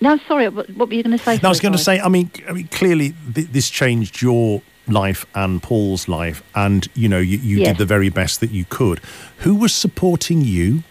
No, 0.00 0.18
sorry. 0.28 0.48
What, 0.48 0.68
what 0.70 0.88
were 0.88 0.94
you 0.94 1.04
going 1.04 1.16
to 1.16 1.24
say? 1.24 1.38
No, 1.40 1.48
I 1.48 1.50
was 1.50 1.60
going 1.60 1.72
to 1.72 1.78
say. 1.78 2.00
I 2.00 2.08
mean, 2.08 2.30
I 2.48 2.52
mean, 2.52 2.66
clearly 2.66 3.14
th- 3.32 3.46
this 3.52 3.70
changed 3.70 4.20
your 4.20 4.60
life 4.88 5.24
and 5.36 5.62
Paul's 5.62 6.08
life, 6.08 6.42
and 6.54 6.88
you 6.94 7.08
know, 7.08 7.20
you, 7.20 7.38
you 7.38 7.58
Yes. 7.58 7.68
did 7.68 7.78
the 7.78 7.86
very 7.86 8.08
best 8.10 8.40
that 8.40 8.50
you 8.50 8.64
could. 8.68 9.00
Who 9.38 9.54
was 9.54 9.72
supporting 9.72 10.40
you? 10.42 10.82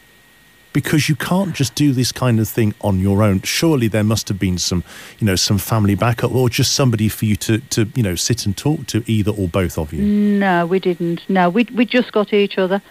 Because 0.74 1.08
you 1.08 1.16
can't 1.16 1.54
just 1.54 1.76
do 1.76 1.94
this 1.94 2.12
kind 2.12 2.40
of 2.40 2.50
thing 2.50 2.74
on 2.82 3.00
your 3.00 3.22
own. 3.22 3.42
Surely 3.44 3.88
there 3.88 4.04
must 4.04 4.28
have 4.28 4.40
been 4.40 4.58
some, 4.58 4.84
you 5.20 5.26
know, 5.26 5.36
some 5.36 5.60
family 5.60 5.96
backup, 5.96 6.34
or 6.34 6.50
just 6.50 6.74
somebody 6.74 7.10
for 7.10 7.26
you 7.26 7.36
to, 7.36 7.60
to 7.60 7.88
you 7.96 8.02
know, 8.02 8.16
sit 8.16 8.46
and 8.46 8.58
talk 8.58 8.88
to, 8.88 9.04
either 9.06 9.32
or 9.32 9.48
both 9.48 9.78
of 9.78 9.94
you. 9.94 10.02
No, 10.04 10.66
we 10.66 10.80
didn't. 10.80 11.22
No, 11.30 11.50
we 11.50 11.68
we 11.76 11.86
just 11.86 12.12
got 12.12 12.34
each 12.34 12.58
other. 12.58 12.82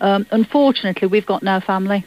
Um, 0.00 0.26
unfortunately, 0.30 1.08
we've 1.08 1.26
got 1.26 1.42
no 1.42 1.60
family. 1.60 2.04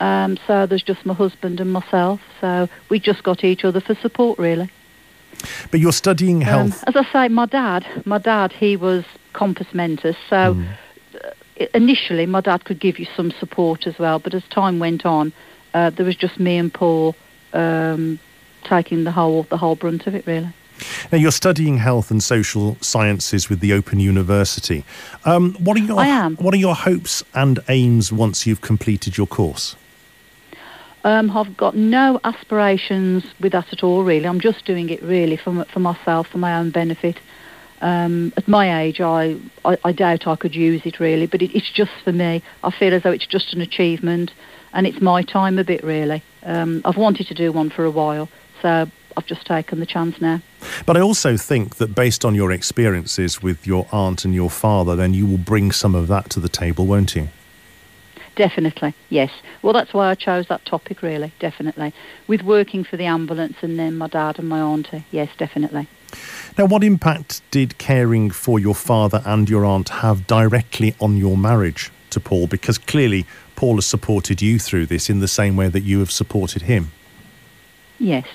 Um, 0.00 0.38
so 0.46 0.64
there's 0.66 0.82
just 0.82 1.04
my 1.04 1.12
husband 1.14 1.60
and 1.60 1.70
myself. 1.72 2.20
So 2.40 2.68
we 2.88 2.98
just 2.98 3.22
got 3.22 3.44
each 3.44 3.64
other 3.64 3.80
for 3.80 3.94
support, 3.96 4.38
really. 4.38 4.70
But 5.70 5.80
you're 5.80 5.92
studying 5.92 6.40
health. 6.40 6.82
Um, 6.86 6.94
as 6.94 6.96
I 6.96 7.12
say, 7.12 7.28
my 7.28 7.46
dad, 7.46 7.86
my 8.06 8.18
dad, 8.18 8.52
he 8.52 8.76
was 8.76 9.04
compos 9.34 9.72
mentis. 9.74 10.16
So 10.28 10.54
Hmm. 10.54 10.64
Initially, 11.74 12.26
my 12.26 12.40
dad 12.40 12.64
could 12.64 12.80
give 12.80 12.98
you 12.98 13.06
some 13.16 13.30
support 13.32 13.86
as 13.86 13.98
well. 13.98 14.18
But 14.18 14.34
as 14.34 14.42
time 14.44 14.78
went 14.78 15.04
on, 15.04 15.32
uh, 15.74 15.90
there 15.90 16.06
was 16.06 16.16
just 16.16 16.40
me 16.40 16.56
and 16.56 16.72
Paul 16.72 17.14
um, 17.52 18.18
taking 18.64 19.04
the 19.04 19.12
whole 19.12 19.44
the 19.44 19.56
whole 19.56 19.76
brunt 19.76 20.06
of 20.06 20.14
it, 20.14 20.26
really. 20.26 20.52
Now 21.12 21.18
you're 21.18 21.30
studying 21.30 21.76
health 21.76 22.10
and 22.10 22.22
social 22.22 22.76
sciences 22.80 23.50
with 23.50 23.60
the 23.60 23.72
Open 23.74 24.00
University. 24.00 24.84
Um, 25.24 25.54
what 25.54 25.76
are 25.76 25.80
your 25.80 26.00
I 26.00 26.06
am. 26.06 26.36
What 26.36 26.54
are 26.54 26.58
your 26.58 26.74
hopes 26.74 27.22
and 27.34 27.60
aims 27.68 28.12
once 28.12 28.46
you've 28.46 28.62
completed 28.62 29.18
your 29.18 29.26
course? 29.26 29.76
Um, 31.02 31.30
I've 31.30 31.56
got 31.56 31.74
no 31.76 32.20
aspirations 32.24 33.24
with 33.40 33.52
that 33.52 33.72
at 33.72 33.82
all, 33.82 34.04
really. 34.04 34.26
I'm 34.26 34.40
just 34.40 34.66
doing 34.66 34.90
it 34.90 35.02
really 35.02 35.36
for, 35.36 35.64
for 35.64 35.80
myself, 35.80 36.28
for 36.28 36.38
my 36.38 36.58
own 36.58 36.70
benefit. 36.70 37.18
Um, 37.80 38.32
at 38.36 38.46
my 38.46 38.82
age, 38.82 39.00
I, 39.00 39.36
I, 39.64 39.78
I, 39.84 39.92
doubt 39.92 40.26
I 40.26 40.36
could 40.36 40.54
use 40.54 40.82
it 40.84 41.00
really, 41.00 41.26
but 41.26 41.40
it, 41.40 41.56
it's 41.56 41.70
just 41.70 41.92
for 42.04 42.12
me. 42.12 42.42
I 42.62 42.70
feel 42.70 42.92
as 42.92 43.02
though 43.02 43.10
it's 43.10 43.26
just 43.26 43.54
an 43.54 43.60
achievement, 43.60 44.32
and 44.72 44.86
it's 44.86 45.00
my 45.00 45.22
time 45.22 45.58
a 45.58 45.64
bit 45.64 45.82
really. 45.82 46.22
Um, 46.42 46.82
I've 46.84 46.98
wanted 46.98 47.26
to 47.28 47.34
do 47.34 47.52
one 47.52 47.70
for 47.70 47.84
a 47.84 47.90
while, 47.90 48.28
so 48.60 48.86
I've 49.16 49.26
just 49.26 49.46
taken 49.46 49.80
the 49.80 49.86
chance 49.86 50.20
now. 50.20 50.40
But 50.84 50.96
I 50.96 51.00
also 51.00 51.36
think 51.36 51.76
that 51.76 51.94
based 51.94 52.24
on 52.24 52.34
your 52.34 52.52
experiences 52.52 53.42
with 53.42 53.66
your 53.66 53.86
aunt 53.92 54.24
and 54.24 54.34
your 54.34 54.50
father, 54.50 54.94
then 54.94 55.14
you 55.14 55.26
will 55.26 55.38
bring 55.38 55.72
some 55.72 55.94
of 55.94 56.08
that 56.08 56.30
to 56.30 56.40
the 56.40 56.48
table, 56.48 56.86
won't 56.86 57.14
you? 57.14 57.28
Definitely, 58.36 58.94
yes. 59.08 59.30
Well, 59.62 59.72
that's 59.72 59.92
why 59.92 60.08
I 60.08 60.14
chose 60.14 60.46
that 60.48 60.64
topic, 60.64 61.02
really, 61.02 61.32
definitely. 61.40 61.92
With 62.26 62.42
working 62.42 62.84
for 62.84 62.96
the 62.96 63.06
ambulance 63.06 63.56
and 63.62 63.78
then 63.78 63.98
my 63.98 64.06
dad 64.06 64.38
and 64.38 64.48
my 64.48 64.60
auntie, 64.60 65.04
yes, 65.10 65.28
definitely. 65.36 65.88
Now, 66.58 66.66
what 66.66 66.84
impact 66.84 67.42
did 67.50 67.78
caring 67.78 68.30
for 68.30 68.58
your 68.58 68.74
father 68.74 69.22
and 69.24 69.48
your 69.48 69.64
aunt 69.64 69.88
have 69.88 70.26
directly 70.26 70.94
on 71.00 71.16
your 71.16 71.36
marriage 71.36 71.90
to 72.10 72.20
Paul? 72.20 72.46
Because 72.46 72.78
clearly, 72.78 73.26
Paul 73.56 73.76
has 73.76 73.86
supported 73.86 74.42
you 74.42 74.58
through 74.58 74.86
this 74.86 75.10
in 75.10 75.20
the 75.20 75.28
same 75.28 75.56
way 75.56 75.68
that 75.68 75.82
you 75.82 75.98
have 76.00 76.10
supported 76.10 76.62
him. 76.62 76.92
Yes. 77.98 78.26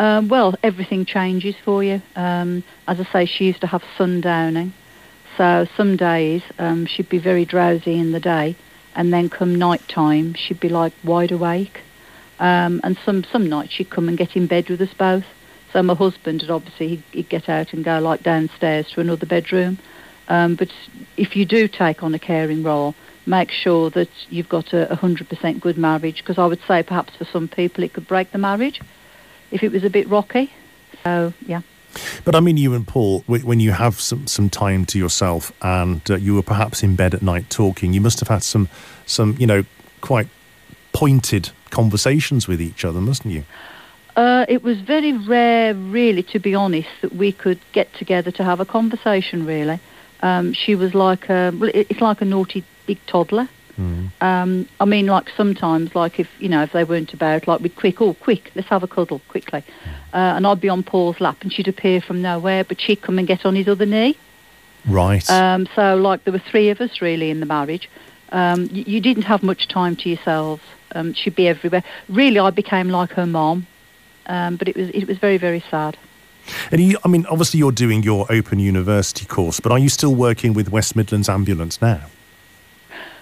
Um, 0.00 0.28
well, 0.28 0.54
everything 0.62 1.04
changes 1.04 1.54
for 1.64 1.84
you. 1.84 2.02
Um, 2.16 2.64
as 2.88 2.98
I 2.98 3.04
say, 3.04 3.26
she 3.26 3.44
used 3.46 3.60
to 3.60 3.66
have 3.66 3.84
sundowning. 3.96 4.72
So 5.36 5.66
some 5.76 5.96
days 5.96 6.42
um, 6.58 6.86
she'd 6.86 7.08
be 7.08 7.18
very 7.18 7.44
drowsy 7.44 7.98
in 7.98 8.12
the 8.12 8.20
day, 8.20 8.56
and 8.94 9.12
then 9.12 9.28
come 9.28 9.54
night 9.54 9.86
time 9.88 10.34
she'd 10.34 10.60
be 10.60 10.68
like 10.68 10.92
wide 11.02 11.32
awake. 11.32 11.80
Um, 12.38 12.80
and 12.82 12.98
some, 13.04 13.24
some 13.24 13.48
nights 13.48 13.72
she'd 13.72 13.90
come 13.90 14.08
and 14.08 14.18
get 14.18 14.36
in 14.36 14.46
bed 14.46 14.68
with 14.68 14.80
us 14.80 14.94
both. 14.94 15.24
So 15.74 15.82
my 15.82 15.94
husband 15.94 16.40
would 16.42 16.52
obviously 16.52 16.88
he'd, 16.88 17.02
he'd 17.10 17.28
get 17.28 17.48
out 17.48 17.72
and 17.72 17.84
go 17.84 17.98
like 17.98 18.22
downstairs 18.22 18.88
to 18.92 19.00
another 19.00 19.26
bedroom. 19.26 19.78
Um, 20.28 20.54
but 20.54 20.70
if 21.16 21.34
you 21.34 21.44
do 21.44 21.66
take 21.66 22.04
on 22.04 22.14
a 22.14 22.18
caring 22.18 22.62
role, 22.62 22.94
make 23.26 23.50
sure 23.50 23.90
that 23.90 24.08
you've 24.30 24.48
got 24.48 24.72
a 24.72 24.86
100% 24.92 25.60
good 25.60 25.76
marriage 25.76 26.18
because 26.18 26.38
I 26.38 26.46
would 26.46 26.60
say 26.68 26.84
perhaps 26.84 27.16
for 27.16 27.24
some 27.24 27.48
people 27.48 27.82
it 27.82 27.92
could 27.92 28.06
break 28.06 28.30
the 28.30 28.38
marriage 28.38 28.80
if 29.50 29.64
it 29.64 29.72
was 29.72 29.82
a 29.82 29.90
bit 29.90 30.08
rocky. 30.08 30.52
So, 31.02 31.34
yeah. 31.44 31.62
But 32.24 32.36
I 32.36 32.40
mean, 32.40 32.56
you 32.56 32.72
and 32.74 32.86
Paul, 32.86 33.24
when 33.26 33.58
you 33.58 33.72
have 33.72 34.00
some, 34.00 34.28
some 34.28 34.48
time 34.48 34.84
to 34.86 34.98
yourself 34.98 35.50
and 35.60 36.08
uh, 36.08 36.16
you 36.16 36.36
were 36.36 36.42
perhaps 36.42 36.84
in 36.84 36.94
bed 36.94 37.14
at 37.14 37.22
night 37.22 37.50
talking, 37.50 37.92
you 37.92 38.00
must 38.00 38.20
have 38.20 38.28
had 38.28 38.44
some, 38.44 38.68
some 39.06 39.34
you 39.40 39.46
know, 39.48 39.64
quite 40.00 40.28
pointed 40.92 41.50
conversations 41.70 42.46
with 42.46 42.62
each 42.62 42.84
other, 42.84 43.00
mustn't 43.00 43.34
you? 43.34 43.44
Uh, 44.16 44.46
it 44.48 44.62
was 44.62 44.80
very 44.80 45.12
rare, 45.12 45.74
really, 45.74 46.22
to 46.22 46.38
be 46.38 46.54
honest, 46.54 46.88
that 47.02 47.14
we 47.14 47.32
could 47.32 47.58
get 47.72 47.92
together 47.94 48.30
to 48.30 48.44
have 48.44 48.60
a 48.60 48.64
conversation, 48.64 49.44
really. 49.44 49.80
Um, 50.22 50.52
she 50.52 50.74
was 50.74 50.94
like 50.94 51.28
a, 51.28 51.52
well, 51.58 51.70
it's 51.74 52.00
like 52.00 52.20
a 52.20 52.24
naughty 52.24 52.64
big 52.86 52.98
toddler. 53.06 53.48
Mm. 53.78 54.10
Um, 54.20 54.68
I 54.78 54.84
mean, 54.84 55.06
like 55.06 55.28
sometimes, 55.36 55.94
like 55.94 56.20
if 56.20 56.28
you 56.38 56.48
know, 56.48 56.62
if 56.62 56.72
they 56.72 56.84
weren't 56.84 57.12
about, 57.12 57.48
like 57.48 57.60
we'd 57.60 57.74
quick, 57.74 58.00
oh, 58.00 58.14
quick, 58.14 58.52
let's 58.54 58.68
have 58.68 58.84
a 58.84 58.86
cuddle 58.86 59.20
quickly, 59.28 59.64
uh, 60.12 60.34
and 60.36 60.46
I'd 60.46 60.60
be 60.60 60.68
on 60.68 60.84
Paul's 60.84 61.20
lap, 61.20 61.38
and 61.40 61.52
she'd 61.52 61.66
appear 61.66 62.00
from 62.00 62.22
nowhere, 62.22 62.62
but 62.62 62.80
she'd 62.80 63.02
come 63.02 63.18
and 63.18 63.26
get 63.26 63.44
on 63.44 63.56
his 63.56 63.66
other 63.66 63.86
knee. 63.86 64.16
Right. 64.86 65.28
Um, 65.28 65.66
so, 65.74 65.96
like, 65.96 66.24
there 66.24 66.32
were 66.32 66.38
three 66.50 66.68
of 66.70 66.80
us 66.80 67.00
really 67.00 67.30
in 67.30 67.40
the 67.40 67.46
marriage. 67.46 67.90
Um, 68.30 68.68
you, 68.70 68.84
you, 68.86 69.00
didn't 69.00 69.22
have 69.24 69.42
much 69.42 69.68
time 69.68 69.96
to 69.96 70.08
yourselves. 70.08 70.62
Um, 70.94 71.14
she'd 71.14 71.34
be 71.34 71.48
everywhere. 71.48 71.82
Really, 72.08 72.38
I 72.38 72.50
became 72.50 72.88
like 72.88 73.10
her 73.12 73.26
mom, 73.26 73.66
um, 74.26 74.56
but 74.56 74.68
it 74.68 74.76
was 74.76 74.88
it 74.90 75.06
was 75.06 75.18
very 75.18 75.38
very 75.38 75.60
sad. 75.70 75.96
And 76.70 76.80
you, 76.80 76.98
I 77.04 77.08
mean, 77.08 77.24
obviously, 77.26 77.58
you're 77.58 77.72
doing 77.72 78.02
your 78.02 78.30
Open 78.30 78.58
University 78.58 79.24
course, 79.24 79.60
but 79.60 79.72
are 79.72 79.78
you 79.78 79.88
still 79.88 80.14
working 80.14 80.52
with 80.52 80.70
West 80.70 80.94
Midlands 80.94 81.28
Ambulance 81.28 81.80
now? 81.80 82.02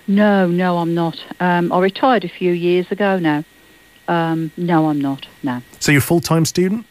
No, 0.09 0.49
no, 0.49 0.79
I'm 0.79 0.95
not. 0.95 1.25
Um, 1.39 1.73
I 1.73 1.79
retired 1.79 2.25
a 2.25 2.29
few 2.29 2.53
years 2.53 2.91
ago 2.91 3.19
now. 3.19 3.45
Um, 4.09 4.51
no, 4.57 4.89
I'm 4.89 5.01
not. 5.01 5.27
No. 5.43 5.63
So 5.79 5.93
you're 5.93 6.01
a 6.01 6.03
full 6.03 6.21
time 6.21 6.45
student? 6.45 6.85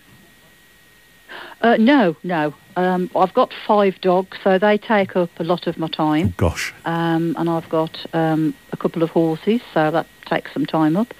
Uh, 1.62 1.78
no, 1.78 2.16
no. 2.24 2.54
Um, 2.76 3.10
I've 3.16 3.34
got 3.34 3.54
five 3.68 4.00
dogs, 4.02 4.38
so 4.44 4.58
they 4.58 4.78
take 4.78 5.16
up 5.16 5.30
a 5.40 5.44
lot 5.44 5.68
of 5.68 5.78
my 5.78 5.88
time. 5.88 6.28
Oh, 6.30 6.34
gosh. 6.38 6.74
Um, 6.86 7.36
and 7.38 7.50
I've 7.50 7.70
got 7.70 8.06
um, 8.14 8.56
a 8.72 8.78
couple 8.78 9.04
of 9.04 9.10
horses, 9.12 9.62
so 9.74 9.92
that 9.92 10.08
takes 10.26 10.54
some 10.54 10.66
time 10.66 10.96
up. 10.96 11.14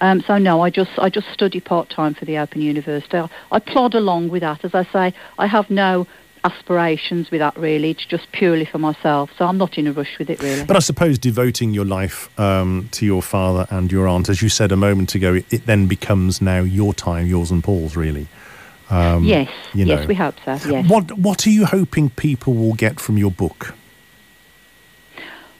Um, 0.00 0.22
so 0.26 0.38
no, 0.38 0.60
I 0.60 0.70
just 0.70 0.90
I 0.98 1.10
just 1.10 1.28
study 1.32 1.60
part 1.60 1.90
time 1.90 2.14
for 2.14 2.24
the 2.24 2.38
Open 2.38 2.60
University. 2.60 3.18
I, 3.18 3.28
I 3.50 3.58
plod 3.58 3.94
along 3.94 4.28
with 4.28 4.42
that. 4.42 4.64
As 4.64 4.74
I 4.74 4.84
say, 4.84 5.14
I 5.38 5.46
have 5.46 5.70
no 5.70 6.06
aspirations 6.44 7.30
with 7.30 7.40
that 7.40 7.56
really. 7.56 7.90
It's 7.90 8.06
just 8.06 8.30
purely 8.32 8.64
for 8.64 8.78
myself. 8.78 9.30
So 9.36 9.46
I'm 9.46 9.58
not 9.58 9.78
in 9.78 9.86
a 9.86 9.92
rush 9.92 10.18
with 10.18 10.30
it 10.30 10.42
really. 10.42 10.64
But 10.64 10.76
I 10.76 10.80
suppose 10.80 11.18
devoting 11.18 11.74
your 11.74 11.84
life 11.84 12.28
um, 12.38 12.88
to 12.92 13.04
your 13.04 13.22
father 13.22 13.66
and 13.70 13.90
your 13.90 14.06
aunt, 14.06 14.28
as 14.28 14.40
you 14.40 14.48
said 14.48 14.72
a 14.72 14.76
moment 14.76 15.14
ago, 15.14 15.34
it, 15.34 15.52
it 15.52 15.66
then 15.66 15.86
becomes 15.86 16.40
now 16.40 16.60
your 16.60 16.94
time, 16.94 17.26
yours 17.26 17.50
and 17.50 17.62
Paul's 17.62 17.96
really. 17.96 18.28
Um, 18.90 19.24
yes, 19.24 19.50
you 19.74 19.84
know. 19.84 19.96
yes, 19.96 20.08
we 20.08 20.14
hope 20.14 20.36
so. 20.44 20.52
Yes. 20.68 20.88
What 20.88 21.18
What 21.18 21.46
are 21.46 21.50
you 21.50 21.66
hoping 21.66 22.10
people 22.10 22.54
will 22.54 22.74
get 22.74 23.00
from 23.00 23.18
your 23.18 23.30
book? 23.30 23.74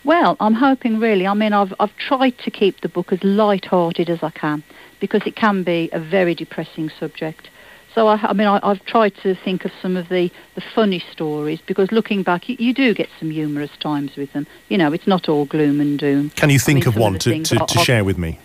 Well, 0.09 0.39
I'm 0.41 0.55
hoping 0.55 1.01
really. 1.01 1.27
I 1.27 1.35
mean, 1.35 1.53
I've 1.53 1.75
I've 1.79 1.95
tried 1.99 2.39
to 2.39 2.51
keep 2.51 2.81
the 2.81 2.89
book 2.89 3.13
as 3.13 3.23
light-hearted 3.23 4.09
as 4.09 4.23
I 4.23 4.31
can 4.31 4.65
because 5.01 5.21
it 5.27 5.37
can 5.37 5.65
be 5.65 5.91
a 5.93 6.01
very 6.01 6.35
depressing 6.35 6.89
subject. 6.99 7.51
So 7.95 8.07
I, 8.07 8.19
I 8.23 8.33
mean, 8.33 8.47
I, 8.47 8.67
have 8.67 8.83
tried 8.87 9.15
to 9.17 9.35
think 9.35 9.67
of 9.67 9.71
some 9.83 9.99
of 9.99 10.09
the, 10.09 10.31
the 10.55 10.63
funny 10.75 11.05
stories 11.13 11.61
because 11.67 11.93
looking 11.93 12.23
back, 12.23 12.49
you, 12.49 12.57
you, 12.59 12.73
do 12.73 12.95
get 12.95 13.11
some 13.19 13.31
humorous 13.31 13.71
times 13.81 14.17
with 14.17 14.33
them. 14.33 14.47
You 14.71 14.79
know, 14.79 14.95
it's 14.95 15.07
not 15.07 15.29
all 15.29 15.45
gloom 15.45 15.79
and 15.79 15.99
doom. 15.99 16.31
Can 16.31 16.49
you 16.49 16.59
think 16.59 16.87
I 16.87 16.89
mean, 16.91 16.97
of 16.97 16.97
one 16.97 17.19
to, 17.19 17.43
to, 17.43 17.67
to 17.67 17.79
share 17.81 18.03
with 18.03 18.17
me? 18.17 18.39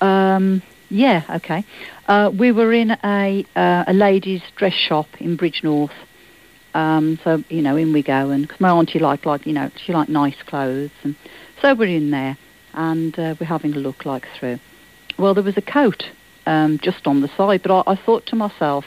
Um, 0.00 0.60
yeah, 0.88 1.22
okay. 1.36 1.64
Uh, 2.08 2.32
we 2.36 2.50
were 2.50 2.72
in 2.72 2.96
a 3.04 3.46
uh, 3.54 3.84
a 3.86 3.92
ladies' 3.92 4.42
dress 4.56 4.74
shop 4.74 5.06
in 5.20 5.36
Bridgnorth. 5.36 5.92
Um, 6.74 7.18
so 7.24 7.42
you 7.48 7.62
know, 7.62 7.76
in 7.76 7.92
we 7.92 8.02
go, 8.02 8.30
and 8.30 8.48
cause 8.48 8.60
my 8.60 8.70
auntie 8.70 8.98
liked 8.98 9.26
like 9.26 9.46
you 9.46 9.52
know 9.52 9.70
she 9.76 9.92
liked 9.92 10.10
nice 10.10 10.40
clothes, 10.46 10.90
and 11.02 11.16
so 11.60 11.74
we're 11.74 11.96
in 11.96 12.10
there, 12.10 12.36
and 12.74 13.18
uh, 13.18 13.34
we're 13.38 13.46
having 13.46 13.74
a 13.74 13.78
look 13.78 14.04
like 14.04 14.26
through. 14.38 14.58
Well, 15.18 15.34
there 15.34 15.44
was 15.44 15.56
a 15.56 15.62
coat 15.62 16.10
um, 16.46 16.78
just 16.78 17.06
on 17.06 17.20
the 17.20 17.28
side. 17.36 17.62
But 17.62 17.86
I, 17.86 17.92
I, 17.92 17.96
thought 17.96 18.26
to 18.26 18.36
myself, 18.36 18.84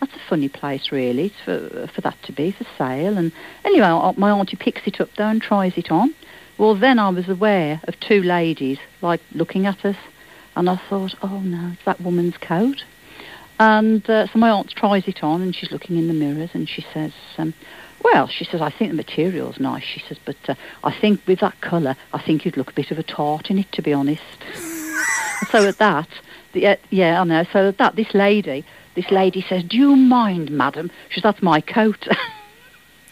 that's 0.00 0.14
a 0.14 0.28
funny 0.28 0.48
place, 0.48 0.90
really, 0.90 1.32
for, 1.44 1.88
for 1.94 2.00
that 2.00 2.20
to 2.24 2.32
be 2.32 2.50
for 2.50 2.66
sale. 2.76 3.16
And 3.16 3.32
anyway, 3.64 4.12
my 4.16 4.30
auntie 4.30 4.56
picks 4.56 4.86
it 4.86 5.00
up 5.00 5.10
though 5.16 5.28
and 5.28 5.40
tries 5.40 5.76
it 5.76 5.90
on. 5.90 6.14
Well, 6.58 6.74
then 6.74 6.98
I 6.98 7.08
was 7.08 7.28
aware 7.28 7.80
of 7.84 7.98
two 8.00 8.22
ladies, 8.22 8.78
like, 9.02 9.20
looking 9.32 9.66
at 9.66 9.84
us. 9.84 9.96
And 10.56 10.70
I 10.70 10.76
thought, 10.88 11.16
oh 11.22 11.40
no, 11.40 11.72
it's 11.72 11.84
that 11.84 12.00
woman's 12.00 12.36
coat. 12.36 12.84
And 13.58 14.08
uh, 14.10 14.26
so 14.26 14.38
my 14.38 14.50
aunt 14.50 14.70
tries 14.70 15.06
it 15.06 15.22
on 15.22 15.42
and 15.42 15.54
she's 15.54 15.70
looking 15.70 15.96
in 15.96 16.08
the 16.08 16.14
mirrors 16.14 16.50
and 16.54 16.68
she 16.68 16.84
says, 16.92 17.12
um, 17.38 17.54
well, 18.02 18.28
she 18.28 18.44
says, 18.44 18.60
I 18.60 18.70
think 18.70 18.90
the 18.90 18.96
material's 18.96 19.58
nice. 19.58 19.84
She 19.84 20.00
says, 20.00 20.18
but 20.24 20.36
uh, 20.48 20.54
I 20.82 20.92
think 20.92 21.20
with 21.26 21.40
that 21.40 21.60
colour, 21.60 21.96
I 22.12 22.20
think 22.20 22.44
you'd 22.44 22.56
look 22.56 22.70
a 22.70 22.74
bit 22.74 22.90
of 22.90 22.98
a 22.98 23.02
tart 23.02 23.50
in 23.50 23.58
it, 23.58 23.70
to 23.72 23.82
be 23.82 23.92
honest. 23.92 24.22
so 25.50 25.66
at 25.66 25.78
that, 25.78 26.08
yeah, 26.52 26.76
yeah, 26.90 27.20
I 27.20 27.24
know. 27.24 27.44
So 27.52 27.68
at 27.68 27.78
that 27.78 27.96
this 27.96 28.12
lady, 28.14 28.64
this 28.94 29.10
lady 29.10 29.44
says, 29.48 29.64
"Do 29.64 29.76
you 29.76 29.96
mind, 29.96 30.50
madam?" 30.50 30.90
She 31.08 31.14
says, 31.14 31.22
"That's 31.24 31.42
my 31.42 31.60
coat." 31.60 32.06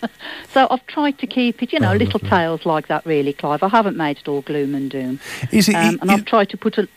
so 0.52 0.66
I've 0.70 0.86
tried 0.86 1.18
to 1.18 1.26
keep 1.26 1.62
it, 1.62 1.72
you 1.72 1.80
know, 1.80 1.92
oh, 1.92 1.96
little 1.96 2.20
lovely. 2.22 2.30
tales 2.30 2.66
like 2.66 2.88
that, 2.88 3.04
really, 3.04 3.32
Clive. 3.32 3.62
I 3.62 3.68
haven't 3.68 3.96
made 3.96 4.18
it 4.18 4.28
all 4.28 4.42
gloom 4.42 4.74
and 4.74 4.90
doom. 4.90 5.20
Is 5.50 5.68
it? 5.68 5.74
Um, 5.74 5.98
and 6.00 6.10
I've 6.10 6.24
tried 6.24 6.50
to 6.50 6.56
put 6.56 6.78
a. 6.78 6.88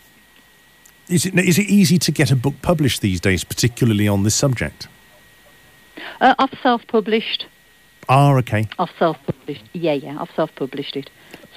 Is 1.07 1.25
it 1.25 1.37
is 1.37 1.57
it 1.57 1.67
easy 1.67 1.97
to 1.99 2.11
get 2.11 2.31
a 2.31 2.35
book 2.35 2.55
published 2.61 3.01
these 3.01 3.19
days, 3.19 3.43
particularly 3.43 4.07
on 4.07 4.23
this 4.23 4.35
subject? 4.35 4.87
Uh, 6.19 6.33
I've 6.39 6.57
self-published. 6.63 7.45
Ah, 8.09 8.33
okay. 8.35 8.67
I've 8.79 8.91
self-published. 8.97 9.63
Yeah, 9.73 9.93
yeah, 9.93 10.17
I've 10.19 10.31
self-published 10.35 10.95
it. 10.95 11.09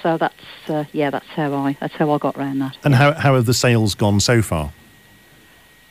So 0.03 0.17
that's 0.17 0.69
uh, 0.69 0.85
yeah, 0.93 1.09
that's 1.09 1.27
how 1.27 1.53
I 1.53 1.77
that's 1.79 1.95
how 1.95 2.11
I 2.11 2.17
got 2.17 2.37
around 2.37 2.59
that. 2.59 2.77
And 2.83 2.95
how 2.95 3.13
how 3.13 3.35
have 3.35 3.45
the 3.45 3.53
sales 3.53 3.95
gone 3.95 4.19
so 4.19 4.41
far? 4.41 4.71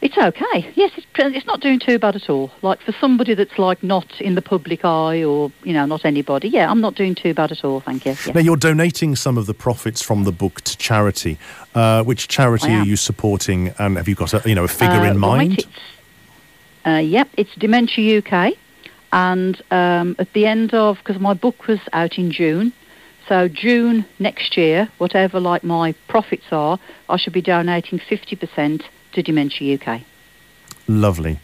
It's 0.00 0.17
okay. 0.17 0.73
Yes, 0.76 0.93
it's, 0.97 1.07
it's 1.17 1.47
not 1.47 1.61
doing 1.61 1.81
too 1.81 1.99
bad 1.99 2.14
at 2.14 2.31
all. 2.31 2.52
Like 2.62 2.81
for 2.83 2.93
somebody 3.00 3.35
that's 3.35 3.59
like 3.59 3.83
not 3.83 4.21
in 4.21 4.37
the 4.37 4.43
public 4.43 4.85
eye 4.85 5.25
or 5.25 5.50
you 5.64 5.73
know 5.73 5.87
not 5.87 6.05
anybody. 6.05 6.49
Yeah, 6.49 6.71
I'm 6.71 6.81
not 6.81 6.95
doing 6.95 7.17
too 7.17 7.35
bad 7.35 7.50
at 7.50 7.64
all. 7.64 7.81
Thank 7.81 8.07
you. 8.07 8.14
Yeah. 8.25 8.33
Now 8.35 8.40
you're 8.40 8.57
donating 8.57 9.17
some 9.17 9.37
of 9.37 9.47
the 9.47 9.55
profits 9.55 10.00
from 10.00 10.23
the 10.23 10.31
book 10.31 10.61
to 10.62 10.76
charity. 10.76 11.37
Uh, 11.75 12.05
which 12.05 12.28
charity 12.28 12.73
are 12.73 12.85
you 12.85 12.97
supporting? 12.97 13.75
And 13.78 13.97
have 13.97 14.09
you 14.09 14.14
got 14.14 14.35
a 14.35 14.49
you 14.49 14.55
know 14.55 14.64
a 14.64 14.69
figure 14.69 15.00
uh, 15.00 15.11
in 15.11 15.19
mind? 15.19 15.67
Right, 16.85 16.95
uh, 16.95 17.00
yep, 17.00 17.28
it's 17.37 17.55
Dementia 17.57 18.19
UK, 18.19 18.55
and 19.12 19.61
um, 19.73 20.14
at 20.21 20.33
the 20.33 20.47
end 20.47 20.75
of 20.75 20.99
because 20.99 21.21
my 21.21 21.35
book 21.35 21.67
was 21.67 21.81
out 21.93 22.19
in 22.19 22.31
June, 22.31 22.73
So 23.28 23.47
June 23.47 24.07
next 24.19 24.57
year, 24.57 24.88
whatever 24.97 25.38
like 25.38 25.62
my 25.62 25.93
profits 26.09 26.47
are, 26.50 26.78
I 27.11 27.19
should 27.19 27.35
be 27.35 27.43
donating 27.43 27.99
50% 27.99 28.83
to 29.18 29.22
Dementia 29.22 29.75
UK. 29.76 30.02
Lovely. 30.87 31.40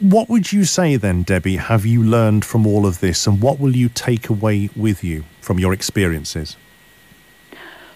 What 0.00 0.28
would 0.28 0.52
you 0.52 0.64
say 0.64 0.96
then, 0.96 1.22
Debbie, 1.22 1.56
have 1.56 1.86
you 1.86 2.02
learned 2.02 2.44
from 2.44 2.66
all 2.66 2.84
of 2.84 3.00
this 3.00 3.26
and 3.26 3.40
what 3.40 3.58
will 3.58 3.74
you 3.74 3.88
take 3.88 4.28
away 4.28 4.68
with 4.76 5.02
you 5.02 5.24
from 5.40 5.58
your 5.58 5.72
experiences? 5.72 6.56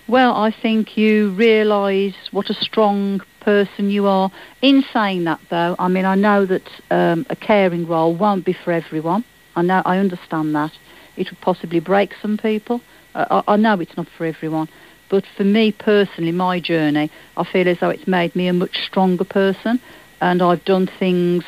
Well, 0.06 0.34
I 0.34 0.50
think 0.50 0.96
you 0.96 1.30
realise 1.32 2.14
what 2.30 2.48
a 2.48 2.54
strong 2.54 3.20
person 3.40 3.90
you 3.90 4.06
are. 4.06 4.30
In 4.62 4.82
saying 4.90 5.24
that, 5.24 5.40
though, 5.50 5.76
I 5.78 5.88
mean, 5.88 6.06
I 6.06 6.14
know 6.14 6.46
that 6.46 6.66
um, 6.90 7.26
a 7.28 7.36
caring 7.36 7.86
role 7.86 8.14
won't 8.14 8.46
be 8.46 8.54
for 8.54 8.72
everyone. 8.72 9.22
I 9.54 9.62
know, 9.62 9.82
I 9.84 9.98
understand 9.98 10.54
that. 10.54 10.72
It 11.18 11.30
would 11.30 11.40
possibly 11.42 11.80
break 11.80 12.14
some 12.22 12.38
people. 12.38 12.80
Uh, 13.14 13.42
I, 13.46 13.52
I 13.52 13.56
know 13.56 13.78
it's 13.80 13.96
not 13.98 14.08
for 14.16 14.24
everyone. 14.24 14.68
But 15.08 15.24
for 15.36 15.44
me 15.44 15.72
personally, 15.72 16.32
my 16.32 16.60
journey, 16.60 17.10
I 17.36 17.44
feel 17.44 17.68
as 17.68 17.78
though 17.78 17.90
it's 17.90 18.06
made 18.06 18.36
me 18.36 18.48
a 18.48 18.52
much 18.52 18.84
stronger 18.84 19.24
person. 19.24 19.80
And 20.20 20.42
I've 20.42 20.64
done 20.64 20.86
things 20.86 21.44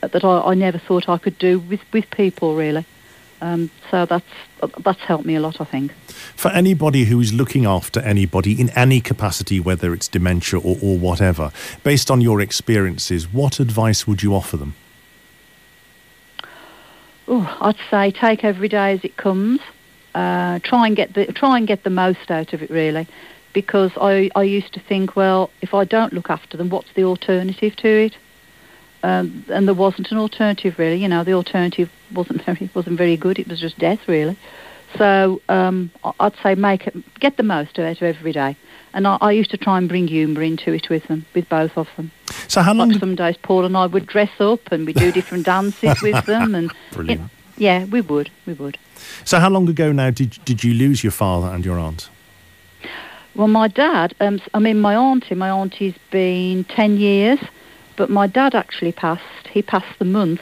that 0.00 0.24
I, 0.24 0.40
I 0.40 0.54
never 0.54 0.78
thought 0.78 1.08
I 1.08 1.18
could 1.18 1.38
do 1.38 1.58
with, 1.58 1.80
with 1.92 2.10
people, 2.10 2.56
really. 2.56 2.84
Um, 3.40 3.70
so 3.90 4.06
that's 4.06 4.24
that's 4.78 5.00
helped 5.00 5.26
me 5.26 5.34
a 5.34 5.40
lot, 5.40 5.60
I 5.60 5.64
think. 5.64 5.92
For 6.34 6.50
anybody 6.52 7.04
who 7.04 7.20
is 7.20 7.32
looking 7.32 7.66
after 7.66 8.00
anybody 8.00 8.58
in 8.58 8.70
any 8.70 9.00
capacity, 9.00 9.60
whether 9.60 9.92
it's 9.92 10.08
dementia 10.08 10.60
or, 10.60 10.78
or 10.80 10.96
whatever, 10.96 11.52
based 11.82 12.10
on 12.10 12.22
your 12.22 12.40
experiences, 12.40 13.30
what 13.30 13.60
advice 13.60 14.06
would 14.06 14.22
you 14.22 14.34
offer 14.34 14.56
them? 14.56 14.74
Oh, 17.28 17.56
I'd 17.60 17.76
say 17.90 18.10
take 18.10 18.44
every 18.44 18.68
day 18.68 18.92
as 18.92 19.04
it 19.04 19.16
comes. 19.16 19.60
Uh, 20.14 20.60
try 20.60 20.86
and 20.86 20.94
get 20.96 21.14
the 21.14 21.26
try 21.26 21.58
and 21.58 21.66
get 21.66 21.82
the 21.82 21.90
most 21.90 22.30
out 22.30 22.52
of 22.52 22.62
it, 22.62 22.70
really, 22.70 23.06
because 23.52 23.90
I 24.00 24.30
I 24.34 24.44
used 24.44 24.72
to 24.74 24.80
think, 24.80 25.16
well, 25.16 25.50
if 25.60 25.74
I 25.74 25.84
don't 25.84 26.12
look 26.12 26.30
after 26.30 26.56
them, 26.56 26.70
what's 26.70 26.92
the 26.94 27.04
alternative 27.04 27.74
to 27.76 27.88
it? 27.88 28.16
um, 29.04 29.44
and 29.48 29.68
there 29.68 29.74
wasn't 29.74 30.10
an 30.10 30.18
alternative 30.18 30.78
really. 30.78 30.96
You 30.96 31.08
know, 31.08 31.22
the 31.24 31.34
alternative 31.34 31.90
wasn't 32.12 32.42
very 32.46 32.70
wasn't 32.74 32.98
very 32.98 33.16
good. 33.16 33.38
It 33.38 33.46
was 33.46 33.60
just 33.60 33.78
death 33.78 34.08
really. 34.08 34.36
So 34.96 35.42
um, 35.48 35.90
I'd 36.20 36.36
say 36.42 36.54
make 36.54 36.86
it, 36.86 36.94
get 37.18 37.36
the 37.36 37.42
most 37.42 37.78
out 37.78 37.96
of 37.96 38.02
every 38.02 38.32
day. 38.32 38.56
And 38.92 39.08
I, 39.08 39.18
I, 39.20 39.32
used 39.32 39.50
to 39.50 39.56
try 39.56 39.76
and 39.76 39.88
bring 39.88 40.06
humour 40.06 40.40
into 40.40 40.72
it 40.72 40.88
with 40.88 41.08
them, 41.08 41.26
with 41.34 41.48
both 41.48 41.76
of 41.76 41.88
them. 41.96 42.12
So 42.46 42.62
how 42.62 42.74
long? 42.74 42.90
Like 42.90 43.00
some 43.00 43.16
days 43.16 43.36
Paul 43.42 43.64
and 43.64 43.76
I 43.76 43.86
would 43.86 44.06
dress 44.06 44.30
up 44.38 44.70
and 44.70 44.86
we 44.86 44.92
do 44.92 45.10
different 45.10 45.46
dances 45.54 46.00
with 46.00 46.24
them, 46.26 46.54
and 46.54 46.72
Brilliant. 46.92 47.30
Yeah, 47.56 47.84
we 47.84 48.00
would, 48.00 48.30
we 48.46 48.52
would. 48.54 48.78
So 49.24 49.38
how 49.38 49.50
long 49.50 49.68
ago 49.68 49.92
now 49.92 50.10
did 50.10 50.38
did 50.44 50.64
you 50.64 50.74
lose 50.74 51.02
your 51.02 51.12
father 51.12 51.48
and 51.48 51.64
your 51.64 51.78
aunt? 51.78 52.08
Well, 53.34 53.48
my 53.48 53.68
dad. 53.68 54.14
Um, 54.20 54.40
I 54.52 54.58
mean, 54.58 54.80
my 54.80 54.94
auntie. 54.94 55.34
My 55.34 55.50
auntie's 55.50 55.96
been 56.10 56.64
ten 56.64 56.96
years. 56.96 57.40
But 57.96 58.10
my 58.10 58.26
dad 58.26 58.54
actually 58.54 58.92
passed. 58.92 59.46
He 59.50 59.62
passed 59.62 59.98
the 59.98 60.04
month 60.04 60.40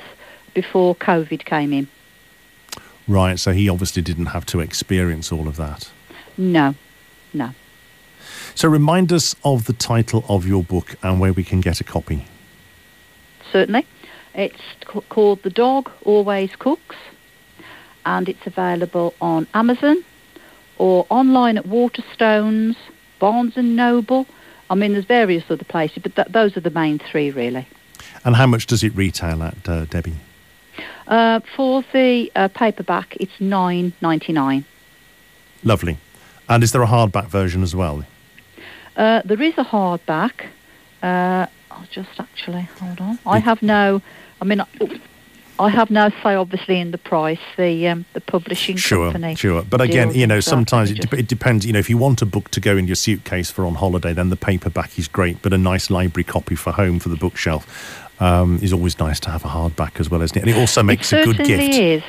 before 0.55 0.95
COVID 0.95 1.45
came 1.45 1.73
in. 1.73 1.89
Right, 3.09 3.39
so 3.39 3.53
he 3.53 3.69
obviously 3.69 4.01
didn't 4.03 4.27
have 4.27 4.47
to 4.47 4.61
experience 4.61 5.33
all 5.33 5.49
of 5.49 5.57
that. 5.57 5.91
No, 6.39 6.75
no. 7.35 7.51
So 8.55 8.69
remind 8.69 9.13
us 9.13 9.35
of 9.45 9.65
the 9.65 9.73
title 9.73 10.25
of 10.29 10.47
your 10.47 10.63
book 10.63 10.97
and 11.03 11.21
where 11.21 11.33
we 11.33 11.45
can 11.45 11.61
get 11.61 11.81
a 11.81 11.85
copy. 11.85 12.25
Certainly. 13.51 13.87
It's 14.35 14.61
called 15.09 15.43
The 15.43 15.51
Dog 15.51 15.91
Always 16.05 16.55
Cooks 16.57 16.97
and 18.05 18.29
it's 18.29 18.47
available 18.47 19.15
on 19.21 19.47
Amazon 19.55 20.05
or 20.79 21.07
online 21.11 21.59
at 21.59 21.65
Waterstones, 21.65 22.77
Barnes 23.19 23.57
and 23.57 23.77
Noble, 23.77 24.27
I 24.73 24.75
mean, 24.75 24.95
there's 24.95 25.05
various 25.05 25.45
other 25.51 25.65
places, 25.65 26.03
but 26.03 26.17
th- 26.17 26.29
those 26.29 26.57
are 26.57 26.61
the 26.61 26.71
main 26.71 26.99
three, 26.99 27.31
really. 27.31 27.69
And 28.25 28.37
how 28.37 28.47
much 28.47 28.67
does 28.67 28.83
it 28.83 28.97
retail 28.97 29.43
at, 29.43 29.69
uh, 29.69 29.85
Debbie? 29.85 30.15
Uh, 31.07 31.41
for 31.55 31.85
the 31.93 32.33
uh, 32.35 32.49
paperback, 32.49 33.15
it's 33.21 33.39
nine 33.39 33.93
ninety 34.01 34.33
nine. 34.33 34.65
Lovely. 35.63 35.99
And 36.49 36.65
is 36.65 36.73
there 36.73 36.83
a 36.83 36.87
hardback 36.87 37.27
version 37.27 37.63
as 37.63 37.77
well? 37.77 38.07
Uh, 38.97 39.21
there 39.27 39.43
is 39.43 39.53
a 39.59 39.65
hardback. 39.65 40.47
Uh, 41.03 41.47
I'll 41.77 41.87
just 41.91 42.21
actually 42.21 42.63
hold 42.79 43.01
on. 43.01 43.19
I 43.27 43.39
have 43.39 43.63
no. 43.63 44.03
I 44.41 44.45
mean, 44.45 44.63
I 45.59 45.69
have 45.69 45.91
no 45.91 46.11
say, 46.23 46.35
obviously, 46.35 46.81
in 46.81 46.91
the 46.91 46.99
price. 46.99 47.39
The 47.57 47.89
um, 47.89 48.05
the 48.13 48.21
publishing 48.21 48.77
sure, 48.77 49.13
company. 49.13 49.35
Sure, 49.35 49.63
But 49.63 49.81
again, 49.81 50.15
you 50.15 50.27
know, 50.27 50.41
sometimes 50.41 50.91
it, 50.91 51.09
de- 51.09 51.19
it, 51.19 51.29
depends. 51.29 51.65
You 51.65 51.73
know, 51.73 51.79
if 51.79 51.89
you 51.89 51.97
want 51.97 52.23
a 52.23 52.27
book 52.27 52.51
to 52.51 52.61
go 52.61 52.77
in 52.77 52.87
your 52.87 52.97
suitcase 52.97 53.51
for 53.51 53.65
on 53.65 53.77
holiday, 53.77 54.13
then 54.13 54.31
the 54.31 54.37
paperback 54.37 54.99
is 54.99 55.09
great. 55.09 55.41
But 55.43 55.53
a 55.53 55.59
nice 55.59 55.91
library 55.91 56.25
copy 56.25 56.55
for 56.55 56.73
home 56.73 56.99
for 56.99 57.09
the 57.09 57.17
bookshelf 57.17 58.11
um, 58.21 58.59
is 58.63 58.73
always 58.73 58.99
nice 58.99 59.21
to 59.21 59.31
have 59.31 59.45
a 59.45 59.49
hardback 59.49 60.01
as 60.01 60.11
well, 60.11 60.23
isn't 60.23 60.37
it? 60.37 60.41
And 60.41 60.51
it 60.51 60.57
also 60.57 60.83
makes 60.83 61.13
it 61.13 61.23
a 61.23 61.25
good 61.25 61.39
gift. 61.39 61.63
It 61.63 61.75
is. 61.75 62.03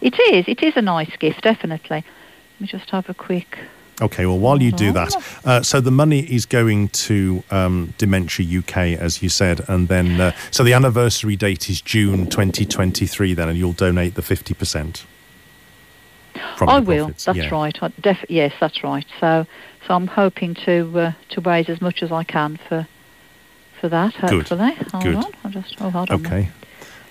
It 0.00 0.18
is. 0.32 0.44
It 0.48 0.62
is 0.62 0.76
a 0.76 0.82
nice 0.82 1.14
gift, 1.16 1.42
definitely. 1.42 2.04
Let 2.54 2.60
me 2.60 2.66
just 2.66 2.90
have 2.90 3.08
a 3.08 3.14
quick 3.14 3.58
Okay, 4.00 4.26
well, 4.26 4.38
while 4.38 4.62
you 4.62 4.70
do 4.70 4.92
that, 4.92 5.14
uh, 5.44 5.62
so 5.62 5.80
the 5.80 5.90
money 5.90 6.20
is 6.20 6.46
going 6.46 6.88
to 6.88 7.42
um, 7.50 7.94
Dementia 7.98 8.60
UK, 8.60 8.76
as 8.98 9.22
you 9.22 9.28
said, 9.28 9.68
and 9.68 9.88
then 9.88 10.20
uh, 10.20 10.32
so 10.50 10.62
the 10.62 10.72
anniversary 10.72 11.36
date 11.36 11.68
is 11.68 11.80
June 11.80 12.26
2023, 12.28 13.34
then, 13.34 13.48
and 13.48 13.58
you'll 13.58 13.72
donate 13.72 14.14
the 14.14 14.22
50%. 14.22 15.04
I 16.60 16.80
will. 16.80 17.06
Profits. 17.06 17.24
That's 17.24 17.38
yeah. 17.38 17.50
right. 17.50 17.76
I 17.82 17.92
def- 18.00 18.24
yes, 18.28 18.52
that's 18.60 18.82
right. 18.82 19.06
So, 19.20 19.46
so 19.86 19.94
I'm 19.94 20.06
hoping 20.06 20.54
to 20.66 20.98
uh, 20.98 21.12
to 21.30 21.40
raise 21.40 21.68
as 21.68 21.80
much 21.80 22.02
as 22.02 22.12
I 22.12 22.24
can 22.24 22.58
for 22.68 22.86
for 23.80 23.88
that. 23.88 24.14
Hopefully, 24.14 24.74
Good. 24.76 24.90
hold 24.90 25.04
Good. 25.04 25.16
on. 25.16 25.32
I'll 25.44 25.50
just 25.50 25.76
oh, 25.80 25.90
hold 25.90 26.10
on. 26.10 26.26
Okay. 26.26 26.48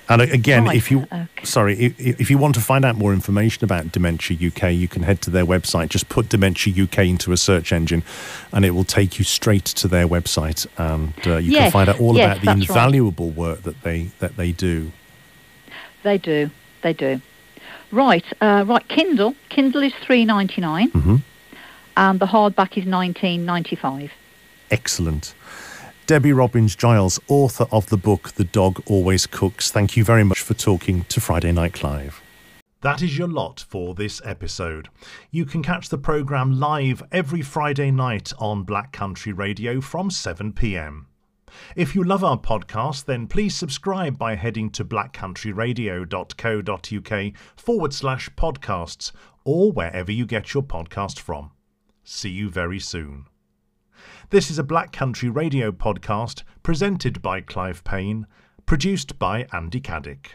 And 0.09 0.21
again, 0.21 0.65
right. 0.65 0.75
if 0.75 0.89
you 0.89 1.03
okay. 1.11 1.27
sorry, 1.43 1.77
if, 1.77 1.99
if, 1.99 2.29
you 2.29 2.37
want 2.37 2.55
to 2.55 2.61
find 2.61 2.85
out 2.85 2.95
more 2.95 3.13
information 3.13 3.65
about 3.65 3.91
Dementia 3.91 4.37
UK, 4.47 4.71
you 4.71 4.87
can 4.87 5.03
head 5.03 5.21
to 5.23 5.29
their 5.29 5.45
website. 5.45 5.89
Just 5.89 6.07
put 6.07 6.29
Dementia 6.29 6.83
UK 6.83 6.99
into 6.99 7.33
a 7.33 7.37
search 7.37 7.73
engine, 7.73 8.03
and 8.53 8.63
it 8.63 8.71
will 8.71 8.85
take 8.85 9.19
you 9.19 9.25
straight 9.25 9.65
to 9.65 9.87
their 9.87 10.07
website, 10.07 10.65
and 10.77 11.13
uh, 11.25 11.37
you 11.37 11.51
yes. 11.51 11.63
can 11.63 11.71
find 11.71 11.89
out 11.89 11.99
all 11.99 12.15
yes, 12.15 12.37
about 12.37 12.45
the 12.45 12.51
invaluable 12.51 13.27
right. 13.27 13.37
work 13.37 13.63
that 13.63 13.81
they 13.81 14.03
that 14.19 14.37
they 14.37 14.53
do. 14.53 14.91
They 16.03 16.17
do. 16.17 16.51
They 16.83 16.93
do. 16.93 17.21
Right. 17.91 18.25
Uh, 18.39 18.63
right. 18.65 18.87
Kindle. 18.87 19.35
Kindle 19.49 19.83
is 19.83 19.93
three 20.05 20.23
ninety 20.23 20.61
nine, 20.61 20.89
mm-hmm. 20.91 21.15
and 21.97 22.19
the 22.19 22.27
hardback 22.27 22.77
is 22.77 22.85
nineteen 22.85 23.45
ninety 23.45 23.75
five. 23.75 24.11
Excellent. 24.71 25.33
Debbie 26.07 26.31
Robbins 26.31 26.73
Giles, 26.73 27.19
author 27.27 27.67
of 27.69 27.87
the 27.87 27.97
book 27.97 28.31
The 28.31 28.45
Dog 28.45 28.81
Always 28.85 29.27
Cooks, 29.27 29.71
thank 29.71 29.97
you 29.97 30.05
very 30.05 30.23
much 30.23 30.39
for 30.39 30.53
talking 30.53 31.03
to 31.09 31.19
Friday 31.19 31.51
Night 31.51 31.73
Clive. 31.73 32.21
That 32.79 33.01
is 33.01 33.17
your 33.17 33.27
lot 33.27 33.65
for 33.67 33.93
this 33.93 34.21
episode. 34.23 34.87
You 35.31 35.43
can 35.43 35.61
catch 35.61 35.89
the 35.89 35.97
programme 35.97 36.61
live 36.61 37.03
every 37.11 37.41
Friday 37.41 37.91
night 37.91 38.31
on 38.39 38.63
Black 38.63 38.93
Country 38.93 39.33
Radio 39.33 39.81
from 39.81 40.09
7pm. 40.09 41.07
If 41.75 41.93
you 41.93 42.05
love 42.05 42.23
our 42.23 42.39
podcast, 42.39 43.03
then 43.03 43.27
please 43.27 43.53
subscribe 43.53 44.17
by 44.17 44.35
heading 44.35 44.69
to 44.69 44.85
blackcountryradio.co.uk 44.85 47.33
forward 47.57 47.93
slash 47.93 48.29
podcasts 48.29 49.11
or 49.43 49.73
wherever 49.73 50.13
you 50.13 50.25
get 50.25 50.53
your 50.53 50.63
podcast 50.63 51.19
from. 51.19 51.51
See 52.05 52.29
you 52.29 52.49
very 52.49 52.79
soon. 52.79 53.25
This 54.29 54.51
is 54.51 54.59
a 54.59 54.63
Black 54.63 54.91
Country 54.91 55.29
Radio 55.29 55.71
podcast 55.71 56.43
presented 56.61 57.21
by 57.21 57.39
Clive 57.39 57.85
Payne, 57.85 58.27
produced 58.65 59.17
by 59.17 59.47
Andy 59.53 59.79
Caddick. 59.79 60.31